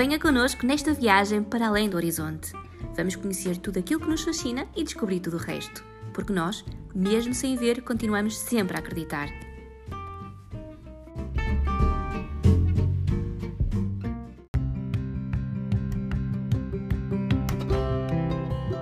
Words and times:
Venha 0.00 0.18
connosco 0.18 0.64
nesta 0.64 0.94
viagem 0.94 1.42
para 1.42 1.68
além 1.68 1.86
do 1.86 1.98
horizonte. 1.98 2.54
Vamos 2.96 3.16
conhecer 3.16 3.58
tudo 3.58 3.80
aquilo 3.80 4.00
que 4.00 4.08
nos 4.08 4.22
fascina 4.22 4.66
e 4.74 4.82
descobrir 4.82 5.20
tudo 5.20 5.36
o 5.36 5.38
resto. 5.38 5.84
Porque 6.14 6.32
nós, 6.32 6.64
mesmo 6.94 7.34
sem 7.34 7.54
ver, 7.54 7.82
continuamos 7.82 8.38
sempre 8.38 8.78
a 8.78 8.80
acreditar. 8.80 9.28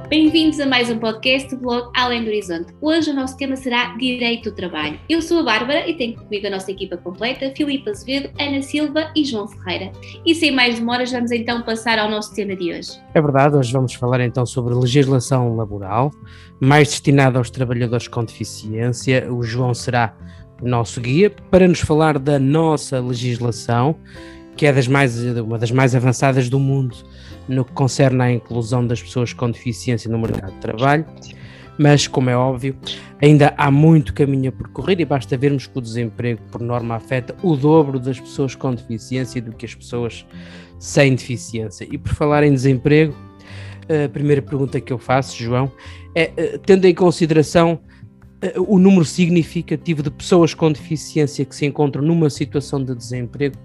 Bem-vindos 0.09 0.59
a 0.59 0.65
mais 0.65 0.89
um 0.89 0.99
podcast 0.99 1.55
do 1.55 1.61
blog 1.61 1.91
Além 1.95 2.25
do 2.25 2.29
Horizonte. 2.29 2.73
Hoje 2.81 3.11
o 3.11 3.15
nosso 3.15 3.37
tema 3.37 3.57
será 3.57 3.95
Direito 3.99 4.51
do 4.51 4.57
Trabalho. 4.57 4.99
Eu 5.07 5.21
sou 5.21 5.41
a 5.41 5.43
Bárbara 5.43 5.87
e 5.87 5.95
tenho 5.99 6.17
comigo 6.17 6.47
a 6.47 6.51
nossa 6.51 6.71
equipa 6.71 6.97
completa, 6.97 7.53
Filipe 7.55 7.91
Azevedo, 7.91 8.31
Ana 8.41 8.63
Silva 8.63 9.13
e 9.15 9.23
João 9.23 9.47
Ferreira. 9.47 9.93
E 10.25 10.35
sem 10.35 10.51
mais 10.51 10.79
demoras, 10.79 11.13
vamos 11.13 11.31
então 11.31 11.61
passar 11.61 11.99
ao 11.99 12.11
nosso 12.11 12.35
tema 12.35 12.57
de 12.57 12.73
hoje. 12.73 12.93
É 13.13 13.21
verdade, 13.21 13.55
hoje 13.55 13.71
vamos 13.71 13.93
falar 13.93 14.23
então 14.23 14.47
sobre 14.47 14.73
legislação 14.73 15.55
laboral, 15.55 16.11
mais 16.59 16.89
destinada 16.89 17.37
aos 17.37 17.51
trabalhadores 17.51 18.09
com 18.09 18.25
deficiência. 18.25 19.31
O 19.31 19.43
João 19.43 19.75
será 19.75 20.17
o 20.63 20.67
nosso 20.67 21.03
guia 21.03 21.29
para 21.51 21.69
nos 21.69 21.81
falar 21.81 22.19
da 22.19 22.39
nossa 22.39 22.99
legislação, 22.99 23.95
que 24.59 24.67
é 24.67 24.73
das 24.73 24.89
mais, 24.89 25.17
uma 25.25 25.57
das 25.57 25.71
mais 25.71 25.95
avançadas 25.95 26.49
do 26.49 26.59
mundo 26.59 26.97
no 27.49 27.65
que 27.65 27.71
concerne 27.73 28.21
à 28.21 28.33
inclusão 28.33 28.85
das 28.85 29.01
pessoas 29.01 29.33
com 29.33 29.49
deficiência 29.49 30.11
no 30.11 30.19
mercado 30.19 30.53
de 30.53 30.59
trabalho, 30.59 31.07
mas, 31.79 32.09
como 32.09 32.29
é 32.29 32.37
óbvio, 32.37 32.77
ainda 33.23 33.55
há 33.57 33.71
muito 33.71 34.13
caminho 34.13 34.49
a 34.49 34.53
percorrer 34.53 35.01
e 35.01 35.05
basta 35.05 35.37
vermos 35.37 35.69
que 35.69 35.79
o 35.79 35.81
desemprego, 35.81 36.41
por 36.51 36.61
norma, 36.61 36.97
afeta 36.97 37.37
o 37.41 37.55
dobro 37.55 38.01
das 38.01 38.19
pessoas 38.19 38.57
com 38.57 38.75
deficiência 38.75 39.41
do 39.41 39.53
que 39.53 39.65
as 39.65 39.77
pessoas 39.77 40.27
sem 40.77 41.15
deficiência. 41.15 41.87
E 41.89 41.97
por 41.97 42.13
falar 42.13 42.43
em 42.43 42.53
desemprego, 42.53 43.15
a 44.05 44.09
primeira 44.09 44.43
pergunta 44.43 44.81
que 44.81 44.93
eu 44.93 44.99
faço, 44.99 45.41
João, 45.41 45.71
é, 46.17 46.33
eh, 46.37 46.59
tendo 46.67 46.85
em 46.85 46.95
consideração 46.95 47.79
o 48.67 48.79
número 48.79 49.05
significativo 49.05 50.03
de 50.03 50.11
pessoas 50.11 50.55
com 50.55 50.71
deficiência 50.71 51.45
que 51.45 51.55
se 51.55 51.67
encontram 51.67 52.03
numa 52.03 52.31
situação 52.31 52.83
de 52.83 52.95
desemprego, 52.95 53.57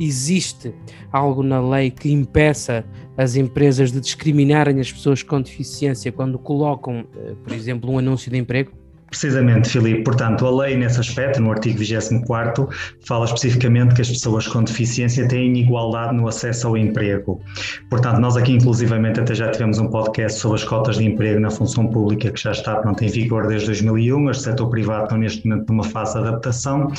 existe 0.00 0.74
algo 1.12 1.42
na 1.42 1.60
lei 1.60 1.90
que 1.90 2.10
impeça 2.10 2.84
as 3.16 3.36
empresas 3.36 3.92
de 3.92 4.00
discriminarem 4.00 4.80
as 4.80 4.92
pessoas 4.92 5.22
com 5.22 5.40
deficiência 5.40 6.10
quando 6.10 6.38
colocam, 6.38 7.06
eh, 7.16 7.34
por 7.42 7.52
exemplo, 7.52 7.90
um 7.90 7.98
anúncio 7.98 8.30
de 8.30 8.36
emprego? 8.36 8.72
Precisamente, 9.18 9.70
Filipe. 9.70 10.02
Portanto, 10.04 10.46
a 10.46 10.50
lei 10.50 10.76
nesse 10.76 11.00
aspecto, 11.00 11.40
no 11.40 11.50
artigo 11.50 11.78
24, 11.78 12.68
fala 13.06 13.24
especificamente 13.24 13.94
que 13.94 14.02
as 14.02 14.10
pessoas 14.10 14.46
com 14.46 14.62
deficiência 14.62 15.26
têm 15.26 15.56
igualdade 15.56 16.14
no 16.14 16.28
acesso 16.28 16.68
ao 16.68 16.76
emprego. 16.76 17.40
Portanto, 17.88 18.18
nós 18.18 18.36
aqui, 18.36 18.52
inclusivamente, 18.52 19.18
até 19.18 19.34
já 19.34 19.50
tivemos 19.50 19.78
um 19.78 19.88
podcast 19.88 20.38
sobre 20.38 20.58
as 20.58 20.64
cotas 20.64 20.98
de 20.98 21.06
emprego 21.06 21.40
na 21.40 21.50
função 21.50 21.86
pública, 21.86 22.30
que 22.30 22.38
já 22.38 22.52
está 22.52 22.76
pronto, 22.76 23.02
em 23.02 23.08
vigor 23.08 23.46
desde 23.46 23.68
2001. 23.68 24.28
As 24.28 24.36
do 24.36 24.42
setor 24.42 24.68
privado 24.68 25.04
estão 25.04 25.16
neste 25.16 25.48
momento 25.48 25.70
numa 25.70 25.84
fase 25.84 26.12
de 26.12 26.18
adaptação 26.18 26.92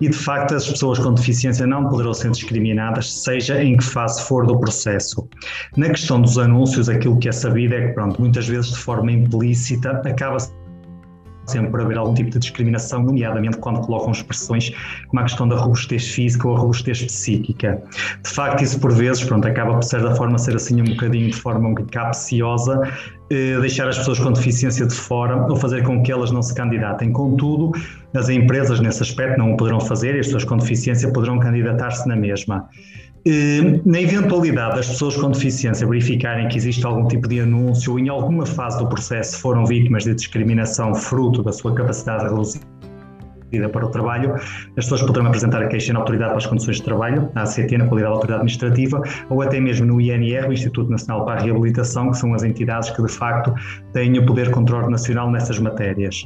e, 0.00 0.08
de 0.08 0.16
facto, 0.16 0.56
as 0.56 0.68
pessoas 0.68 0.98
com 0.98 1.14
deficiência 1.14 1.68
não 1.68 1.88
poderão 1.88 2.12
ser 2.12 2.32
discriminadas, 2.32 3.12
seja 3.12 3.62
em 3.62 3.76
que 3.76 3.84
fase 3.84 4.20
for 4.24 4.44
do 4.44 4.58
processo. 4.58 5.28
Na 5.76 5.88
questão 5.88 6.20
dos 6.20 6.36
anúncios, 6.36 6.88
aquilo 6.88 7.16
que 7.20 7.28
é 7.28 7.32
sabido 7.32 7.74
é 7.76 7.86
que, 7.86 7.92
pronto, 7.92 8.20
muitas 8.20 8.48
vezes 8.48 8.72
de 8.72 8.78
forma 8.78 9.12
implícita 9.12 9.90
acaba-se 10.04 10.59
sempre 11.50 11.82
haver 11.82 11.98
algum 11.98 12.14
tipo 12.14 12.30
de 12.30 12.38
discriminação, 12.38 13.02
nomeadamente 13.02 13.58
quando 13.58 13.80
colocam 13.80 14.12
expressões 14.12 14.72
como 15.08 15.20
a 15.20 15.24
questão 15.24 15.48
da 15.48 15.56
robustez 15.56 16.06
física 16.08 16.48
ou 16.48 16.56
a 16.56 16.58
robustez 16.58 17.02
psíquica. 17.02 17.82
De 18.22 18.30
facto, 18.30 18.62
isso 18.62 18.78
por 18.80 18.92
vezes 18.92 19.24
pronto, 19.24 19.46
acaba 19.46 19.74
por 19.74 19.84
ser 19.84 20.02
da 20.02 20.14
forma 20.14 20.38
ser 20.38 20.56
assim 20.56 20.80
um 20.80 20.84
bocadinho 20.84 21.30
de 21.30 21.36
forma 21.36 21.68
um 21.68 21.74
bocadinho 21.74 21.92
capciosa, 21.92 22.80
eh, 23.30 23.58
deixar 23.60 23.88
as 23.88 23.98
pessoas 23.98 24.18
com 24.18 24.32
deficiência 24.32 24.86
de 24.86 24.94
fora 24.94 25.46
ou 25.48 25.56
fazer 25.56 25.82
com 25.82 26.02
que 26.02 26.10
elas 26.10 26.30
não 26.30 26.42
se 26.42 26.54
candidatem. 26.54 27.12
Contudo, 27.12 27.72
as 28.14 28.28
empresas 28.28 28.80
nesse 28.80 29.02
aspecto 29.02 29.38
não 29.38 29.52
o 29.52 29.56
poderão 29.56 29.80
fazer 29.80 30.16
e 30.16 30.20
as 30.20 30.26
pessoas 30.26 30.44
com 30.44 30.56
deficiência 30.56 31.12
poderão 31.12 31.38
candidatar-se 31.38 32.08
na 32.08 32.16
mesma. 32.16 32.68
Na 33.84 34.00
eventualidade 34.00 34.76
das 34.76 34.88
pessoas 34.88 35.16
com 35.16 35.30
deficiência 35.30 35.86
verificarem 35.86 36.48
que 36.48 36.56
existe 36.56 36.84
algum 36.86 37.06
tipo 37.06 37.28
de 37.28 37.40
anúncio 37.40 37.92
ou 37.92 37.98
em 37.98 38.08
alguma 38.08 38.46
fase 38.46 38.78
do 38.78 38.88
processo 38.88 39.38
foram 39.38 39.66
vítimas 39.66 40.04
de 40.04 40.14
discriminação 40.14 40.94
fruto 40.94 41.42
da 41.42 41.52
sua 41.52 41.74
capacidade 41.74 42.24
reduzida 42.24 42.64
para 43.72 43.84
o 43.84 43.88
trabalho, 43.88 44.34
as 44.34 44.84
pessoas 44.84 45.02
poderão 45.02 45.26
apresentar 45.26 45.60
a 45.60 45.66
queixa 45.66 45.92
na 45.92 45.98
Autoridade 45.98 46.30
para 46.30 46.38
as 46.38 46.46
Condições 46.46 46.76
de 46.76 46.84
Trabalho, 46.84 47.28
na 47.34 47.42
ACT, 47.42 47.76
na 47.78 47.86
qualidade 47.86 48.12
de 48.12 48.16
autoridade 48.16 48.40
administrativa, 48.42 49.02
ou 49.28 49.42
até 49.42 49.58
mesmo 49.58 49.86
no 49.86 50.00
INR, 50.00 50.48
o 50.48 50.52
Instituto 50.52 50.88
Nacional 50.88 51.24
para 51.24 51.40
a 51.40 51.42
Reabilitação, 51.42 52.12
que 52.12 52.18
são 52.18 52.32
as 52.32 52.44
entidades 52.44 52.90
que 52.90 53.02
de 53.02 53.10
facto 53.10 53.52
têm 53.92 54.16
o 54.18 54.24
poder 54.24 54.52
controle 54.52 54.88
nacional 54.88 55.30
nessas 55.30 55.58
matérias. 55.58 56.24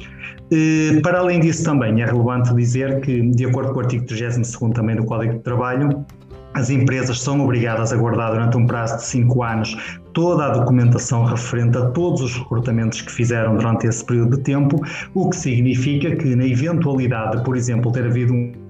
Para 1.03 1.21
além 1.21 1.41
disso, 1.41 1.65
também 1.65 2.03
é 2.03 2.05
relevante 2.05 2.55
dizer 2.55 3.00
que, 3.00 3.22
de 3.31 3.47
acordo 3.47 3.72
com 3.72 3.78
o 3.78 3.82
artigo 3.82 4.05
32 4.05 4.53
também 4.75 4.97
do 4.97 5.05
Código 5.05 5.32
de 5.32 5.41
Trabalho, 5.41 6.05
as 6.54 6.70
empresas 6.70 7.20
são 7.20 7.41
obrigadas 7.41 7.92
a 7.92 7.97
guardar 7.97 8.32
durante 8.32 8.56
um 8.56 8.66
prazo 8.66 8.97
de 8.97 9.04
cinco 9.04 9.42
anos 9.42 9.76
toda 10.12 10.47
a 10.47 10.50
documentação 10.50 11.25
referente 11.25 11.76
a 11.76 11.87
todos 11.91 12.20
os 12.22 12.37
recrutamentos 12.37 13.03
que 13.03 13.10
fizeram 13.10 13.56
durante 13.56 13.87
esse 13.87 14.04
período 14.04 14.37
de 14.37 14.42
tempo, 14.44 14.81
o 15.12 15.28
que 15.28 15.37
significa 15.37 16.14
que, 16.14 16.37
na 16.37 16.47
eventualidade, 16.47 17.43
por 17.43 17.56
exemplo, 17.56 17.91
ter 17.91 18.04
havido 18.04 18.32
um 18.32 18.63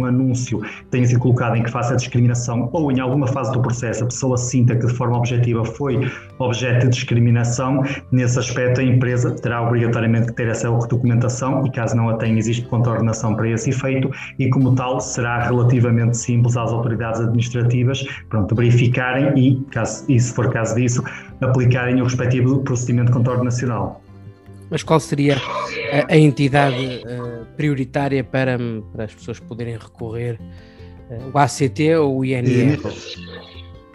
um 0.00 0.06
anúncio 0.06 0.60
tenha 0.90 1.06
sido 1.06 1.20
colocado 1.20 1.56
em 1.56 1.62
que 1.62 1.70
faça 1.70 1.96
discriminação 1.96 2.68
ou 2.72 2.90
em 2.90 3.00
alguma 3.00 3.26
fase 3.26 3.52
do 3.52 3.60
processo 3.60 4.04
a 4.04 4.06
pessoa 4.06 4.36
sinta 4.36 4.74
que 4.76 4.86
de 4.86 4.92
forma 4.94 5.16
objetiva 5.16 5.64
foi 5.64 6.10
objeto 6.38 6.86
de 6.86 6.94
discriminação, 6.94 7.82
nesse 8.10 8.38
aspecto 8.38 8.80
a 8.80 8.84
empresa 8.84 9.30
terá 9.30 9.62
obrigatoriamente 9.62 10.28
que 10.28 10.34
ter 10.34 10.48
essa 10.48 10.70
documentação 10.70 11.66
e 11.66 11.70
caso 11.70 11.96
não 11.96 12.08
a 12.08 12.14
tenha 12.14 12.38
existe 12.38 12.66
contornação 12.66 13.34
para 13.34 13.48
esse 13.48 13.70
efeito 13.70 14.10
e 14.38 14.48
como 14.48 14.74
tal 14.74 15.00
será 15.00 15.40
relativamente 15.40 16.16
simples 16.16 16.56
às 16.56 16.70
autoridades 16.70 17.20
administrativas 17.20 18.04
pronto, 18.28 18.54
verificarem 18.54 19.38
e, 19.38 19.60
caso, 19.70 20.04
se 20.06 20.32
for 20.32 20.50
caso 20.50 20.74
disso, 20.74 21.02
aplicarem 21.40 22.00
o 22.00 22.04
respectivo 22.04 22.60
procedimento 22.62 23.08
de 23.08 23.12
contorno 23.12 23.44
nacional. 23.44 24.00
Mas 24.70 24.82
qual 24.82 25.00
seria 25.00 25.36
a, 25.36 26.14
a 26.14 26.16
entidade 26.16 27.02
uh, 27.04 27.46
prioritária 27.56 28.22
para, 28.22 28.56
para 28.92 29.04
as 29.04 29.14
pessoas 29.14 29.40
poderem 29.40 29.76
recorrer? 29.76 30.38
Uh, 31.10 31.30
o 31.34 31.38
ACT 31.38 31.96
ou 31.96 32.18
o 32.18 32.24
INR? 32.24 32.78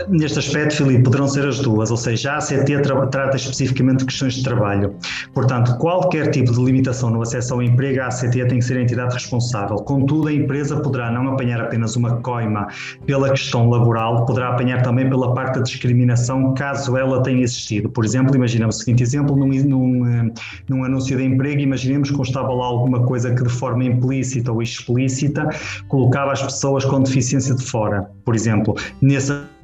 Neste 0.10 0.40
aspecto, 0.40 0.76
Filipe, 0.76 1.04
poderão 1.04 1.28
ser 1.28 1.48
as 1.48 1.60
duas, 1.60 1.90
ou 1.90 1.96
seja, 1.96 2.34
a 2.34 2.38
ACT 2.38 2.82
tra 2.82 3.08
trata 3.08 3.38
especificamente 3.38 4.00
de 4.00 4.06
questões 4.06 4.34
de 4.34 4.44
trabalho. 4.44 4.94
Portanto, 5.34 5.78
qualquer 5.78 6.32
tipo 6.32 6.52
de 6.52 6.62
limitação 6.62 7.10
no 7.10 7.22
acesso 7.22 7.54
ao 7.54 7.64
emprego, 7.64 8.02
a 8.02 8.08
ACT 8.08 8.46
tem 8.46 8.60
que 8.60 8.62
ser 8.62 8.78
a 8.78 8.82
entidade 8.82 9.14
responsável. 9.14 9.78
Contudo, 9.78 10.28
a 10.28 10.34
empresa 10.34 10.76
poderá 10.82 11.10
não 11.12 11.30
apanhar 11.30 11.62
apenas 11.62 11.96
uma 11.96 12.18
coima 12.18 12.68
pela 13.06 13.30
questão 13.30 13.70
laboral, 13.70 14.26
poderá 14.26 14.50
apanhar 14.50 14.82
também 14.82 15.10
pela 15.10 15.34
parte 15.34 15.56
da 15.56 15.62
discriminação, 15.62 16.54
caso 16.54 16.98
ela 16.98 17.24
tenha 17.24 17.42
existido. 17.42 17.90
Por 17.90 18.04
exemplo, 18.04 18.36
imaginemos 18.36 18.76
o 18.76 18.80
seguinte 18.80 19.02
exemplo, 19.02 19.36
num, 19.36 19.48
num, 19.48 20.08
eh, 20.08 20.32
num 20.68 20.84
anúncio 20.84 21.18
de 21.18 21.24
emprego, 21.24 21.62
imaginemos 21.62 22.12
que 22.12 22.18
constava 22.18 22.54
lá 22.54 22.66
alguma 22.66 23.04
coisa 23.06 23.34
que 23.34 23.44
de 23.44 23.50
forma 23.50 23.86
implícita 23.86 24.52
ou 24.52 24.62
explícita 24.62 25.50
colocava 25.88 26.34
as 26.34 26.44
pessoas 26.44 26.84
com 26.84 27.02
deficiência 27.02 27.56
de 27.56 27.64
fora. 27.64 28.10
Por 28.26 28.36
exemplo, 28.36 28.76
nesse 29.02 29.55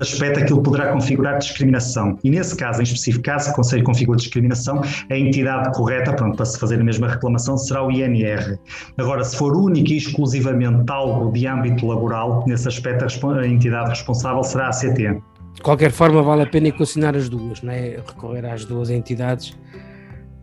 aspecto 0.00 0.40
aquilo 0.40 0.62
poderá 0.62 0.92
configurar 0.92 1.38
discriminação. 1.38 2.18
E 2.22 2.30
nesse 2.30 2.56
caso, 2.56 2.80
em 2.80 2.84
específico, 2.84 3.24
caso 3.24 3.50
o 3.50 3.54
Conselho 3.54 3.84
configure 3.84 4.18
discriminação, 4.18 4.82
a 5.10 5.16
entidade 5.16 5.72
correta, 5.74 6.12
pronto, 6.12 6.36
para 6.36 6.46
se 6.46 6.58
fazer 6.58 6.80
a 6.80 6.84
mesma 6.84 7.08
reclamação, 7.08 7.56
será 7.56 7.84
o 7.84 7.90
INR. 7.90 8.58
Agora, 8.98 9.24
se 9.24 9.36
for 9.36 9.56
único 9.56 9.90
e 9.90 9.96
exclusivamente 9.96 10.90
algo 10.90 11.32
de 11.32 11.46
âmbito 11.46 11.86
laboral, 11.86 12.44
nesse 12.46 12.68
aspecto 12.68 13.04
a 13.04 13.46
entidade 13.46 13.90
responsável 13.90 14.42
será 14.42 14.66
a 14.66 14.68
ACT. 14.68 15.22
De 15.54 15.62
qualquer 15.62 15.90
forma, 15.90 16.22
vale 16.22 16.42
a 16.42 16.46
pena 16.46 16.68
equacionar 16.68 17.16
as 17.16 17.28
duas, 17.28 17.62
não 17.62 17.72
é? 17.72 17.98
recorrer 18.06 18.44
às 18.44 18.64
duas 18.66 18.90
entidades, 18.90 19.56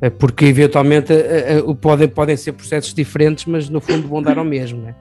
eh, 0.02 0.10
porque 0.10 0.46
eventualmente 0.46 1.14
eh, 1.14 1.60
eh, 1.60 1.74
podem, 1.80 2.08
podem 2.08 2.36
ser 2.36 2.54
processos 2.54 2.94
diferentes, 2.96 3.46
mas 3.46 3.70
no 3.70 3.80
fundo 3.80 4.08
vão 4.08 4.24
dar 4.24 4.40
ao 4.40 4.44
mesmo, 4.44 4.82
não 4.82 4.90
é? 4.90 4.96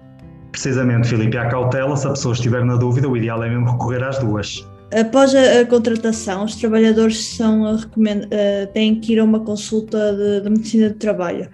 Precisamente, 0.52 1.08
Filipe, 1.08 1.38
à 1.38 1.48
cautela, 1.48 1.96
se 1.96 2.06
a 2.06 2.10
pessoa 2.10 2.34
estiver 2.34 2.62
na 2.64 2.76
dúvida, 2.76 3.08
o 3.08 3.16
ideal 3.16 3.42
é 3.42 3.48
mesmo 3.48 3.70
recorrer 3.70 4.04
às 4.04 4.18
duas. 4.18 4.68
Após 4.94 5.34
a, 5.34 5.60
a 5.60 5.64
contratação, 5.64 6.44
os 6.44 6.56
trabalhadores 6.56 7.24
são 7.24 7.74
uh, 7.74 8.66
têm 8.74 9.00
que 9.00 9.14
ir 9.14 9.18
a 9.18 9.24
uma 9.24 9.40
consulta 9.40 10.12
de, 10.12 10.42
de, 10.42 10.50
medicina 10.50 10.90
de 10.90 10.96
trabalho. 10.96 11.48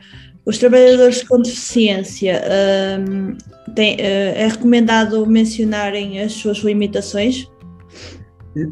Os 0.44 0.58
trabalhadores 0.58 1.22
com 1.22 1.40
deficiência 1.40 2.42
uh, 2.42 3.36
é 3.76 4.48
recomendado 4.48 5.24
mencionarem 5.26 6.20
as 6.20 6.32
suas 6.32 6.58
limitações? 6.58 7.48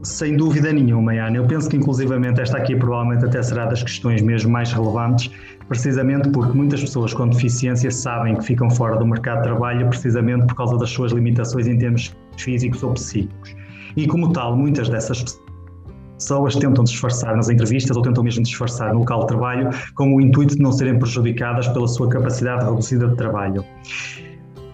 Sem 0.02 0.36
dúvida 0.36 0.72
nenhuma, 0.72 1.12
Ana. 1.12 1.36
Eu 1.36 1.46
penso 1.46 1.68
que 1.68 1.76
inclusivamente 1.76 2.40
esta 2.40 2.56
aqui 2.58 2.74
provavelmente 2.74 3.24
até 3.24 3.40
será 3.40 3.66
das 3.66 3.84
questões 3.84 4.20
mesmo 4.20 4.50
mais 4.50 4.72
relevantes 4.72 5.30
precisamente 5.68 6.28
porque 6.30 6.56
muitas 6.56 6.80
pessoas 6.80 7.12
com 7.12 7.28
deficiência 7.28 7.90
sabem 7.90 8.36
que 8.36 8.44
ficam 8.44 8.70
fora 8.70 8.96
do 8.96 9.06
mercado 9.06 9.38
de 9.38 9.44
trabalho 9.44 9.88
precisamente 9.88 10.46
por 10.46 10.56
causa 10.56 10.78
das 10.78 10.90
suas 10.90 11.12
limitações 11.12 11.66
em 11.66 11.78
termos 11.78 12.14
físicos 12.36 12.82
ou 12.82 12.92
psíquicos. 12.92 13.56
E 13.96 14.06
como 14.06 14.32
tal, 14.32 14.56
muitas 14.56 14.88
dessas 14.88 15.40
pessoas 16.18 16.56
tentam 16.56 16.84
disfarçar 16.84 17.36
nas 17.36 17.48
entrevistas 17.48 17.96
ou 17.96 18.02
tentam 18.02 18.22
mesmo 18.22 18.42
disfarçar 18.42 18.92
no 18.92 19.00
local 19.00 19.20
de 19.20 19.26
trabalho 19.28 19.70
com 19.94 20.14
o 20.14 20.20
intuito 20.20 20.56
de 20.56 20.62
não 20.62 20.72
serem 20.72 20.98
prejudicadas 20.98 21.68
pela 21.68 21.88
sua 21.88 22.08
capacidade 22.08 22.64
reduzida 22.64 23.08
de 23.08 23.16
trabalho. 23.16 23.64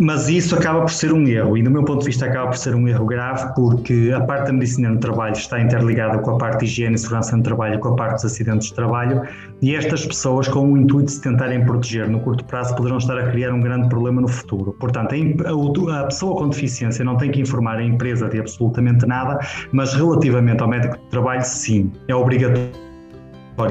Mas 0.02 0.28
isso 0.28 0.56
acaba 0.56 0.81
por 0.81 0.90
ser 0.90 1.12
um 1.12 1.25
erro, 1.28 1.56
e 1.56 1.62
do 1.62 1.70
meu 1.70 1.84
ponto 1.84 2.00
de 2.00 2.06
vista 2.06 2.26
acaba 2.26 2.49
por 2.49 2.56
ser 2.56 2.75
um 2.75 2.88
erro 2.88 3.06
grave, 3.06 3.54
porque 3.54 4.12
a 4.12 4.20
parte 4.20 4.46
da 4.46 4.52
medicina 4.52 4.90
no 4.90 4.99
trabalho 4.99 5.32
está 5.32 5.60
interligada 5.60 6.19
com 6.19 6.32
a 6.32 6.38
parte 6.38 6.58
de 6.58 6.64
higiene 6.64 6.96
e 6.96 6.99
segurança 6.99 7.37
no 7.37 7.43
trabalho, 7.44 7.78
com 7.78 7.90
a 7.90 7.94
parte 7.94 8.14
dos 8.14 8.25
acidentes 8.25 8.66
de 8.70 8.75
trabalho, 8.75 9.22
e 9.62 9.76
estas 9.76 10.04
pessoas, 10.04 10.49
com 10.49 10.72
o 10.72 10.76
intuito 10.76 11.06
de 11.06 11.12
se 11.12 11.22
tentarem 11.22 11.64
proteger 11.64 12.10
no 12.10 12.19
curto 12.19 12.44
prazo, 12.46 12.75
poderão 12.75 12.99
estar 12.99 13.16
a 13.16 13.31
criar 13.31 13.52
um 13.52 13.60
grande 13.60 13.88
problema 13.88 14.20
no 14.20 14.26
futuro. 14.26 14.72
Portanto, 14.72 15.14
a 15.14 16.05
pessoa 16.06 16.37
com 16.37 16.48
deficiência 16.48 17.05
não 17.05 17.16
tem 17.16 17.31
que 17.31 17.40
informar 17.40 17.76
a 17.76 17.84
empresa 17.84 18.28
de 18.28 18.40
absolutamente 18.40 19.06
nada, 19.06 19.38
mas 19.70 19.94
relativamente 19.94 20.60
ao 20.60 20.69
médico 20.69 20.96
de 20.96 21.10
trabalho, 21.10 21.44
sim, 21.44 21.93
é 22.08 22.14
obrigatório 22.16 22.92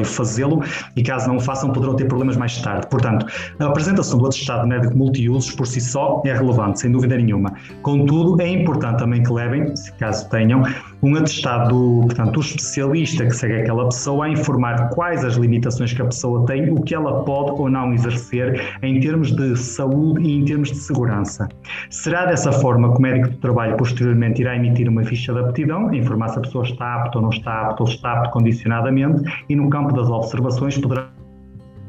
fazê-lo 0.05 0.63
e 0.95 1.03
caso 1.03 1.27
não 1.27 1.37
o 1.37 1.39
façam 1.39 1.71
poderão 1.71 1.95
ter 1.95 2.05
problemas 2.05 2.37
mais 2.37 2.57
tarde. 2.61 2.87
Portanto, 2.87 3.25
a 3.59 3.65
apresentação 3.65 4.17
do 4.17 4.25
atestado 4.25 4.67
médico 4.67 4.95
multiusos 4.95 5.51
por 5.51 5.67
si 5.67 5.81
só 5.81 6.21
é 6.25 6.33
relevante, 6.33 6.81
sem 6.81 6.91
dúvida 6.91 7.17
nenhuma. 7.17 7.53
Contudo, 7.81 8.41
é 8.41 8.47
importante 8.47 8.99
também 8.99 9.23
que 9.23 9.31
levem, 9.31 9.75
se 9.75 9.91
caso 9.93 10.29
tenham, 10.29 10.63
um 11.03 11.15
atestado 11.15 11.69
do, 11.69 12.07
portanto, 12.07 12.31
do 12.33 12.39
especialista 12.39 13.25
que 13.25 13.31
segue 13.31 13.61
aquela 13.61 13.85
pessoa 13.85 14.25
a 14.25 14.29
informar 14.29 14.89
quais 14.89 15.23
as 15.23 15.35
limitações 15.35 15.93
que 15.93 16.01
a 16.01 16.05
pessoa 16.05 16.45
tem, 16.45 16.69
o 16.71 16.81
que 16.81 16.93
ela 16.93 17.23
pode 17.23 17.51
ou 17.51 17.69
não 17.69 17.93
exercer 17.93 18.77
em 18.81 18.99
termos 18.99 19.31
de 19.31 19.55
saúde 19.55 20.21
e 20.21 20.37
em 20.37 20.45
termos 20.45 20.71
de 20.71 20.77
segurança. 20.77 21.47
Será 21.89 22.25
dessa 22.25 22.51
forma 22.51 22.91
que 22.93 22.99
o 22.99 23.01
médico 23.01 23.29
do 23.29 23.37
trabalho 23.37 23.75
posteriormente 23.77 24.41
irá 24.41 24.55
emitir 24.55 24.87
uma 24.87 25.03
ficha 25.03 25.33
de 25.33 25.39
aptidão, 25.39 25.93
informar 25.93 26.29
se 26.29 26.39
a 26.39 26.41
pessoa 26.41 26.63
está 26.63 26.95
apta 26.95 27.17
ou 27.17 27.23
não 27.23 27.29
está 27.29 27.69
apta 27.69 27.83
ou 27.83 27.89
está 27.89 28.13
apta 28.13 28.29
condicionadamente 28.31 29.23
e 29.49 29.55
no 29.55 29.69
campo 29.69 29.93
das 29.93 30.09
observações 30.09 30.77
poderá 30.77 31.07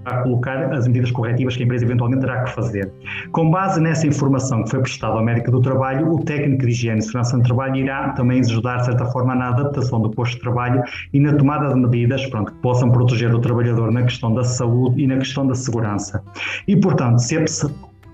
a 0.04 0.18
colocar 0.18 0.72
as 0.72 0.86
medidas 0.86 1.10
corretivas 1.10 1.56
que 1.56 1.62
a 1.62 1.64
empresa 1.64 1.84
eventualmente 1.84 2.20
terá 2.22 2.42
que 2.44 2.52
fazer. 2.52 2.90
Com 3.30 3.50
base 3.50 3.80
nessa 3.80 4.06
informação 4.06 4.64
que 4.64 4.70
foi 4.70 4.80
prestada 4.80 5.14
ao 5.14 5.24
médico 5.24 5.50
do 5.50 5.60
trabalho, 5.60 6.12
o 6.12 6.24
técnico 6.24 6.64
de 6.64 6.70
higiene 6.70 6.98
e 6.98 7.02
segurança 7.02 7.36
no 7.36 7.42
trabalho 7.42 7.76
irá 7.76 8.10
também 8.10 8.40
ajudar, 8.40 8.78
de 8.78 8.86
certa 8.86 9.06
forma, 9.06 9.34
na 9.34 9.48
adaptação 9.48 10.00
do 10.00 10.10
posto 10.10 10.34
de 10.34 10.40
trabalho 10.40 10.82
e 11.12 11.20
na 11.20 11.34
tomada 11.34 11.68
de 11.68 11.80
medidas 11.80 12.26
pronto, 12.26 12.52
que 12.52 12.58
possam 12.58 12.90
proteger 12.90 13.34
o 13.34 13.38
trabalhador 13.38 13.90
na 13.92 14.02
questão 14.02 14.34
da 14.34 14.44
saúde 14.44 15.02
e 15.02 15.06
na 15.06 15.18
questão 15.18 15.46
da 15.46 15.54
segurança. 15.54 16.22
E, 16.66 16.76
portanto, 16.76 17.18
se 17.18 17.36
a 17.36 17.40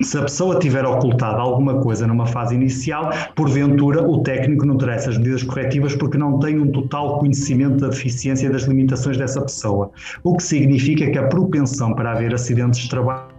se 0.04 0.16
a 0.18 0.22
pessoa 0.22 0.58
tiver 0.58 0.84
ocultado 0.84 1.40
alguma 1.40 1.80
coisa 1.80 2.06
numa 2.06 2.26
fase 2.26 2.54
inicial, 2.54 3.10
porventura 3.34 4.02
o 4.02 4.22
técnico 4.22 4.64
não 4.64 4.76
terá 4.76 4.94
essas 4.94 5.18
medidas 5.18 5.42
corretivas 5.42 5.96
porque 5.96 6.16
não 6.16 6.38
tem 6.38 6.58
um 6.58 6.70
total 6.70 7.18
conhecimento 7.18 7.78
da 7.78 7.88
deficiência 7.88 8.46
e 8.46 8.50
das 8.50 8.62
limitações 8.62 9.16
dessa 9.16 9.40
pessoa. 9.40 9.90
O 10.22 10.36
que 10.36 10.42
significa 10.42 11.10
que 11.10 11.18
a 11.18 11.26
propensão 11.26 11.94
para 11.94 12.12
haver 12.12 12.32
acidentes 12.34 12.80
de 12.80 12.88
trabalho 12.88 13.38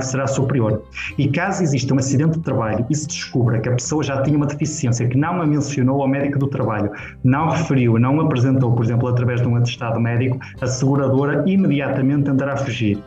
será 0.00 0.26
superior. 0.26 0.82
E 1.16 1.28
caso 1.28 1.62
exista 1.62 1.94
um 1.94 1.98
acidente 1.98 2.32
de 2.32 2.44
trabalho 2.44 2.84
e 2.90 2.94
se 2.94 3.06
descubra 3.06 3.58
que 3.58 3.70
a 3.70 3.72
pessoa 3.72 4.02
já 4.02 4.20
tinha 4.22 4.36
uma 4.36 4.46
deficiência 4.46 5.08
que 5.08 5.16
não 5.16 5.40
a 5.40 5.46
mencionou 5.46 6.02
ao 6.02 6.08
médico 6.08 6.38
do 6.38 6.48
trabalho, 6.48 6.90
não 7.24 7.48
referiu, 7.48 7.98
não 7.98 8.20
apresentou, 8.20 8.74
por 8.74 8.84
exemplo, 8.84 9.08
através 9.08 9.40
de 9.40 9.48
um 9.48 9.56
atestado 9.56 9.98
médico, 9.98 10.38
a 10.60 10.66
seguradora 10.66 11.42
imediatamente 11.46 12.24
tentará 12.24 12.56
fugir 12.56 13.02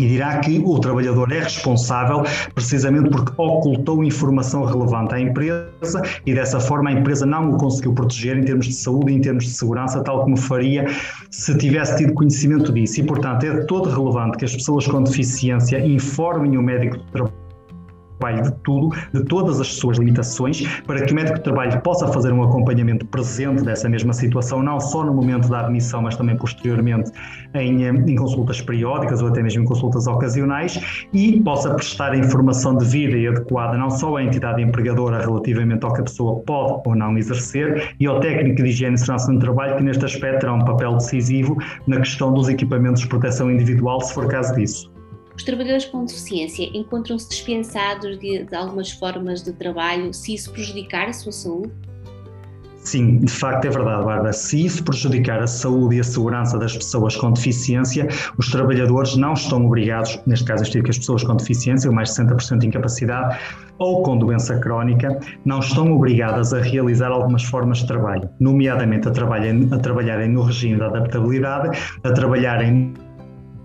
e 0.00 0.08
dirá 0.08 0.38
que 0.38 0.62
o 0.64 0.78
trabalhador 0.78 1.30
é 1.30 1.40
responsável 1.40 2.22
precisamente 2.54 3.10
porque 3.10 3.32
ocultou 3.36 4.02
informação 4.02 4.64
relevante 4.64 5.14
à 5.14 5.20
empresa 5.20 6.02
e 6.24 6.32
dessa 6.32 6.58
forma 6.58 6.88
a 6.88 6.92
empresa 6.94 7.26
não 7.26 7.50
o 7.50 7.58
conseguiu 7.58 7.92
proteger 7.92 8.38
em 8.38 8.44
termos 8.44 8.66
de 8.66 8.72
saúde 8.72 9.12
e 9.12 9.16
em 9.16 9.20
termos 9.20 9.44
de 9.44 9.50
segurança, 9.50 10.02
tal 10.02 10.22
como 10.22 10.38
faria 10.38 10.86
se 11.30 11.54
tivesse 11.58 11.98
tido 11.98 12.14
conhecimento 12.14 12.72
disso. 12.72 13.00
E, 13.00 13.04
portanto, 13.04 13.44
é 13.44 13.64
todo 13.64 13.90
relevante 13.90 14.38
que 14.38 14.46
as 14.46 14.54
pessoas 14.54 14.86
com 14.86 15.02
deficiência 15.02 15.78
informem 15.86 16.56
o 16.56 16.62
médico 16.62 16.96
de 16.96 17.04
trabalho 17.12 17.39
trabalho 18.20 18.42
de 18.42 18.52
tudo, 18.62 18.90
de 19.12 19.24
todas 19.24 19.60
as 19.60 19.74
suas 19.74 19.98
limitações, 19.98 20.62
para 20.86 21.02
que 21.02 21.12
o 21.12 21.16
médico 21.16 21.38
de 21.38 21.44
trabalho 21.44 21.80
possa 21.80 22.06
fazer 22.08 22.32
um 22.32 22.42
acompanhamento 22.42 23.06
presente 23.06 23.64
dessa 23.64 23.88
mesma 23.88 24.12
situação, 24.12 24.62
não 24.62 24.78
só 24.78 25.02
no 25.02 25.14
momento 25.14 25.48
da 25.48 25.60
admissão, 25.60 26.02
mas 26.02 26.16
também 26.16 26.36
posteriormente 26.36 27.10
em, 27.54 27.84
em 27.84 28.14
consultas 28.16 28.60
periódicas 28.60 29.22
ou 29.22 29.28
até 29.28 29.42
mesmo 29.42 29.62
em 29.62 29.66
consultas 29.66 30.06
ocasionais 30.06 31.06
e 31.12 31.40
possa 31.40 31.74
prestar 31.74 32.12
a 32.12 32.16
informação 32.16 32.76
devida 32.76 33.16
e 33.16 33.26
adequada 33.26 33.76
não 33.76 33.90
só 33.90 34.16
à 34.16 34.22
entidade 34.22 34.62
empregadora 34.62 35.20
relativamente 35.20 35.84
ao 35.84 35.92
que 35.92 36.00
a 36.00 36.04
pessoa 36.04 36.40
pode 36.40 36.82
ou 36.84 36.94
não 36.94 37.16
exercer 37.16 37.94
e 37.98 38.06
ao 38.06 38.20
técnico 38.20 38.62
de 38.62 38.68
higiene 38.68 38.94
e 38.94 38.98
segurança 38.98 39.32
no 39.32 39.38
trabalho, 39.38 39.76
que 39.76 39.82
neste 39.82 40.04
aspecto 40.04 40.40
terá 40.40 40.52
um 40.52 40.64
papel 40.64 40.96
decisivo 40.96 41.56
na 41.86 41.98
questão 41.98 42.32
dos 42.32 42.48
equipamentos 42.48 43.02
de 43.02 43.08
proteção 43.08 43.50
individual, 43.50 44.00
se 44.00 44.12
for 44.12 44.28
caso 44.28 44.54
disso. 44.54 44.99
Os 45.40 45.44
trabalhadores 45.44 45.86
com 45.86 46.04
deficiência 46.04 46.68
encontram-se 46.74 47.26
dispensados 47.30 48.18
de, 48.18 48.44
de 48.44 48.54
algumas 48.54 48.90
formas 48.90 49.42
de 49.42 49.54
trabalho 49.54 50.12
se 50.12 50.34
isso 50.34 50.52
prejudicar 50.52 51.08
a 51.08 51.14
sua 51.14 51.32
saúde? 51.32 51.72
Sim, 52.76 53.20
de 53.20 53.32
facto 53.32 53.64
é 53.64 53.70
verdade, 53.70 54.04
Bárbara. 54.04 54.34
Se 54.34 54.66
isso 54.66 54.84
prejudicar 54.84 55.42
a 55.42 55.46
saúde 55.46 55.96
e 55.96 56.00
a 56.00 56.04
segurança 56.04 56.58
das 56.58 56.76
pessoas 56.76 57.16
com 57.16 57.32
deficiência, 57.32 58.06
os 58.36 58.50
trabalhadores 58.50 59.16
não 59.16 59.32
estão 59.32 59.64
obrigados, 59.64 60.20
neste 60.26 60.44
caso 60.44 60.64
eu 60.76 60.84
que 60.84 60.90
as 60.90 60.98
pessoas 60.98 61.24
com 61.24 61.34
deficiência, 61.34 61.88
ou 61.88 61.96
mais 61.96 62.14
de 62.14 62.22
60% 62.22 62.58
de 62.58 62.66
incapacidade, 62.66 63.38
ou 63.78 64.02
com 64.02 64.18
doença 64.18 64.58
crónica, 64.58 65.18
não 65.46 65.60
estão 65.60 65.90
obrigadas 65.90 66.52
a 66.52 66.60
realizar 66.60 67.08
algumas 67.08 67.44
formas 67.44 67.78
de 67.78 67.86
trabalho, 67.86 68.28
nomeadamente 68.38 69.08
a, 69.08 69.10
trabalharem, 69.10 69.70
a 69.72 69.78
trabalharem 69.78 70.28
no 70.28 70.42
regime 70.42 70.76
da 70.76 70.88
adaptabilidade, 70.88 71.78
a 72.04 72.12
trabalharem 72.12 72.92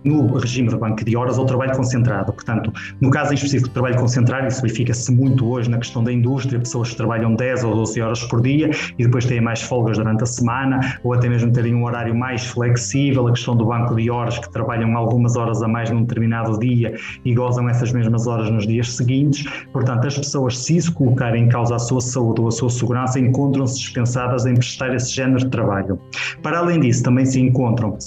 no 0.05 0.37
regime 0.37 0.69
de 0.69 0.77
banco 0.77 1.03
de 1.03 1.17
horas 1.17 1.37
ou 1.37 1.45
trabalho 1.45 1.75
concentrado. 1.75 2.31
Portanto, 2.31 2.71
no 3.01 3.09
caso 3.09 3.31
em 3.31 3.35
específico 3.35 3.69
do 3.69 3.73
trabalho 3.73 3.97
concentrado, 3.97 4.47
isso 4.47 4.61
verifica-se 4.61 5.11
muito 5.11 5.47
hoje 5.49 5.69
na 5.69 5.77
questão 5.77 6.03
da 6.03 6.13
indústria, 6.13 6.59
pessoas 6.59 6.91
que 6.91 6.95
trabalham 6.95 7.35
10 7.35 7.63
ou 7.63 7.75
12 7.75 8.01
horas 8.01 8.23
por 8.23 8.41
dia 8.41 8.69
e 8.97 9.03
depois 9.03 9.25
têm 9.25 9.41
mais 9.41 9.61
folgas 9.61 9.97
durante 9.97 10.23
a 10.23 10.25
semana, 10.27 10.99
ou 11.03 11.13
até 11.13 11.27
mesmo 11.27 11.51
terem 11.51 11.73
um 11.73 11.83
horário 11.83 12.15
mais 12.15 12.45
flexível, 12.45 13.27
a 13.27 13.31
questão 13.31 13.55
do 13.55 13.65
banco 13.65 13.95
de 13.95 14.09
horas, 14.09 14.37
que 14.37 14.51
trabalham 14.51 14.95
algumas 14.95 15.35
horas 15.35 15.61
a 15.63 15.67
mais 15.67 15.89
num 15.89 16.03
determinado 16.03 16.59
dia 16.59 16.95
e 17.23 17.33
gozam 17.33 17.67
essas 17.67 17.91
mesmas 17.91 18.27
horas 18.27 18.49
nos 18.51 18.67
dias 18.67 18.93
seguintes. 18.93 19.45
Portanto, 19.73 20.05
as 20.05 20.17
pessoas, 20.17 20.57
se 20.59 20.77
isso 20.77 20.93
colocar 20.93 21.35
em 21.35 21.49
causa 21.49 21.75
a 21.75 21.79
sua 21.79 22.01
saúde 22.01 22.41
ou 22.41 22.47
a 22.47 22.51
sua 22.51 22.69
segurança, 22.69 23.19
encontram-se 23.19 23.79
dispensadas 23.79 24.45
em 24.45 24.53
prestar 24.53 24.93
esse 24.93 25.13
género 25.13 25.39
de 25.39 25.49
trabalho. 25.49 25.99
Para 26.43 26.59
além 26.59 26.79
disso, 26.79 27.03
também 27.03 27.25
se 27.25 27.39
encontram, 27.39 27.97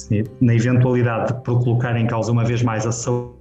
na 0.40 0.54
eventualidade 0.54 1.34
de 1.34 1.42
colocar 1.42 1.87
colocar 1.88 1.96
em 1.96 2.06
causa 2.06 2.32
uma 2.32 2.44
vez 2.44 2.62
mais 2.62 2.86
a 2.86 2.92
saúde 2.92 3.37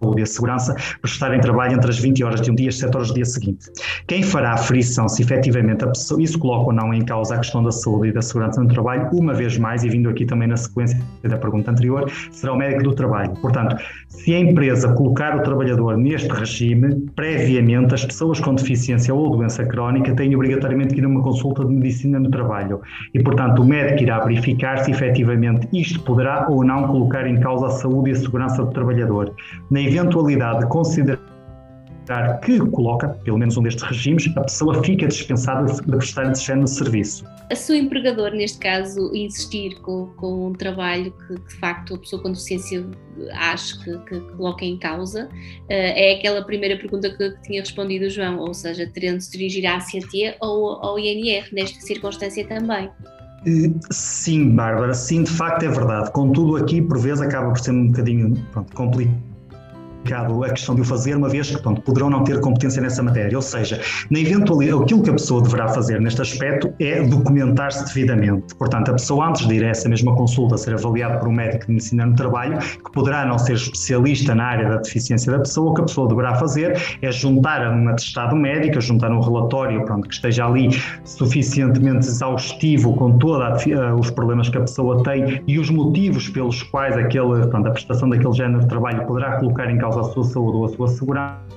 saúde 0.00 0.22
e 0.22 0.26
segurança 0.26 0.74
por 1.00 1.08
estar 1.08 1.34
em 1.34 1.40
trabalho 1.40 1.74
entre 1.74 1.90
as 1.90 1.98
20 1.98 2.24
horas 2.24 2.40
de 2.40 2.50
um 2.50 2.54
dia 2.54 2.66
e 2.66 2.68
as 2.68 2.78
7 2.78 2.96
horas 2.96 3.08
do 3.08 3.14
dia 3.14 3.24
seguinte. 3.24 3.66
Quem 4.06 4.22
fará 4.22 4.52
a 4.52 4.56
frição 4.56 5.08
se 5.08 5.22
efetivamente 5.22 5.84
pessoa, 5.88 6.22
isso 6.22 6.38
coloca 6.38 6.66
ou 6.66 6.72
não 6.72 6.92
em 6.94 7.04
causa 7.04 7.34
a 7.34 7.38
questão 7.38 7.62
da 7.62 7.72
saúde 7.72 8.08
e 8.08 8.12
da 8.12 8.22
segurança 8.22 8.62
no 8.62 8.68
trabalho, 8.68 9.08
uma 9.12 9.34
vez 9.34 9.58
mais, 9.58 9.84
e 9.84 9.88
vindo 9.88 10.08
aqui 10.08 10.24
também 10.24 10.48
na 10.48 10.56
sequência 10.56 10.98
da 11.22 11.36
pergunta 11.36 11.70
anterior, 11.70 12.10
será 12.30 12.52
o 12.52 12.56
médico 12.56 12.82
do 12.82 12.94
trabalho. 12.94 13.32
Portanto, 13.40 13.76
se 14.08 14.34
a 14.34 14.38
empresa 14.38 14.92
colocar 14.94 15.36
o 15.36 15.42
trabalhador 15.42 15.96
neste 15.96 16.28
regime, 16.28 17.08
previamente 17.14 17.94
as 17.94 18.04
pessoas 18.04 18.40
com 18.40 18.54
deficiência 18.54 19.14
ou 19.14 19.30
doença 19.30 19.64
crónica 19.64 20.14
têm 20.14 20.34
obrigatoriamente 20.34 20.94
que 20.94 21.00
ir 21.00 21.04
a 21.04 21.08
uma 21.08 21.22
consulta 21.22 21.64
de 21.64 21.72
medicina 21.72 22.18
no 22.18 22.30
trabalho. 22.30 22.80
E, 23.14 23.22
portanto, 23.22 23.62
o 23.62 23.64
médico 23.64 24.02
irá 24.02 24.20
verificar 24.24 24.78
se 24.84 24.90
efetivamente 24.90 25.68
isto 25.72 26.00
poderá 26.02 26.46
ou 26.48 26.64
não 26.64 26.86
colocar 26.88 27.26
em 27.26 27.38
causa 27.40 27.66
a 27.66 27.70
saúde 27.70 28.10
e 28.10 28.12
a 28.12 28.16
segurança 28.16 28.64
do 28.64 28.70
trabalhador. 28.70 29.34
Na 29.70 29.80
eventualidade 29.88 30.60
de 30.60 30.66
considerar 30.66 31.28
que 32.42 32.58
coloca, 32.70 33.08
pelo 33.24 33.38
menos 33.38 33.56
um 33.56 33.62
destes 33.62 33.84
regimes, 33.84 34.30
a 34.36 34.40
pessoa 34.42 34.82
fica 34.82 35.06
dispensada 35.06 35.72
de 35.72 35.82
prestar 35.82 36.30
esse 36.30 36.44
género 36.44 36.64
de 36.64 36.70
serviço. 36.70 37.24
A 37.50 37.54
sua 37.54 37.76
empregador, 37.76 38.30
neste 38.30 38.58
caso, 38.58 39.10
insistir 39.14 39.74
com, 39.82 40.06
com 40.16 40.48
um 40.48 40.52
trabalho 40.52 41.12
que, 41.26 41.34
de 41.34 41.54
facto, 41.56 41.94
a 41.94 41.98
pessoa 41.98 42.22
com 42.22 42.32
deficiência 42.32 42.86
acha 43.34 43.78
que, 43.84 43.98
que 43.98 44.20
coloca 44.36 44.64
em 44.64 44.78
causa, 44.78 45.28
é 45.68 46.14
aquela 46.14 46.42
primeira 46.42 46.76
pergunta 46.76 47.10
que, 47.10 47.30
que, 47.30 47.42
tinha 47.42 47.60
respondido 47.60 48.06
o 48.06 48.10
João, 48.10 48.38
ou 48.38 48.54
seja, 48.54 48.86
terendo 48.86 49.18
de 49.18 49.24
se 49.24 49.32
dirigir 49.32 49.66
à 49.66 49.76
ACT 49.76 50.36
ou 50.40 50.82
ao 50.82 50.98
INR, 50.98 51.46
nesta 51.52 51.80
circunstância 51.80 52.46
também. 52.46 52.90
Sim, 53.90 54.54
Bárbara, 54.54 54.94
sim, 54.94 55.22
de 55.22 55.30
facto 55.30 55.62
é 55.62 55.68
verdade. 55.68 56.10
Contudo, 56.12 56.56
aqui 56.56 56.82
por 56.82 56.98
vezes 56.98 57.20
acaba 57.20 57.50
por 57.50 57.58
ser 57.58 57.70
um 57.70 57.88
bocadinho 57.88 58.34
pronto, 58.52 58.74
complicado 58.74 59.27
a 60.44 60.50
questão 60.50 60.74
de 60.74 60.80
o 60.80 60.84
fazer, 60.84 61.16
uma 61.16 61.28
vez 61.28 61.50
que 61.50 61.60
pronto, 61.60 61.80
poderão 61.82 62.08
não 62.08 62.24
ter 62.24 62.40
competência 62.40 62.80
nessa 62.80 63.02
matéria. 63.02 63.36
Ou 63.36 63.42
seja, 63.42 63.80
na 64.10 64.18
eventualidade, 64.18 64.82
aquilo 64.82 65.02
que 65.02 65.10
a 65.10 65.12
pessoa 65.12 65.42
deverá 65.42 65.68
fazer 65.68 66.00
neste 66.00 66.22
aspecto 66.22 66.72
é 66.80 67.02
documentar-se 67.02 67.84
devidamente. 67.84 68.54
Portanto, 68.54 68.90
a 68.90 68.92
pessoa, 68.92 69.28
antes 69.28 69.46
de 69.46 69.54
ir 69.54 69.64
a 69.64 69.68
essa 69.68 69.88
mesma 69.88 70.14
consulta, 70.14 70.56
ser 70.56 70.74
avaliada 70.74 71.18
por 71.18 71.28
um 71.28 71.32
médico 71.32 71.66
de 71.66 71.72
medicina 71.72 72.06
no 72.06 72.14
trabalho, 72.14 72.58
que 72.58 72.92
poderá 72.92 73.26
não 73.26 73.38
ser 73.38 73.54
especialista 73.54 74.34
na 74.34 74.44
área 74.44 74.68
da 74.68 74.76
deficiência 74.76 75.30
da 75.30 75.38
pessoa, 75.40 75.72
o 75.72 75.74
que 75.74 75.80
a 75.82 75.84
pessoa 75.84 76.08
deverá 76.08 76.34
fazer 76.36 76.80
é 77.02 77.12
juntar 77.12 77.70
um 77.70 77.88
atestado 77.88 78.34
médico, 78.34 78.80
juntar 78.80 79.10
um 79.10 79.20
relatório 79.20 79.84
pronto, 79.84 80.08
que 80.08 80.14
esteja 80.14 80.46
ali 80.46 80.70
suficientemente 81.04 82.06
exaustivo 82.06 82.94
com 82.96 83.18
todos 83.18 83.64
os 83.98 84.10
problemas 84.10 84.48
que 84.48 84.56
a 84.56 84.62
pessoa 84.62 85.02
tem 85.02 85.42
e 85.46 85.58
os 85.58 85.70
motivos 85.70 86.28
pelos 86.28 86.62
quais 86.62 86.96
aquele, 86.96 87.40
portanto, 87.40 87.66
a 87.66 87.70
prestação 87.70 88.08
daquele 88.08 88.32
género 88.32 88.60
de 88.60 88.68
trabalho 88.68 89.06
poderá 89.06 89.36
colocar 89.38 89.70
em 89.70 89.76
causa 89.76 89.87
a 89.96 90.04
sua 90.04 90.24
saúde 90.24 90.56
ou 90.56 90.64
a 90.64 90.68
sua 90.68 90.88
segurança 90.88 91.48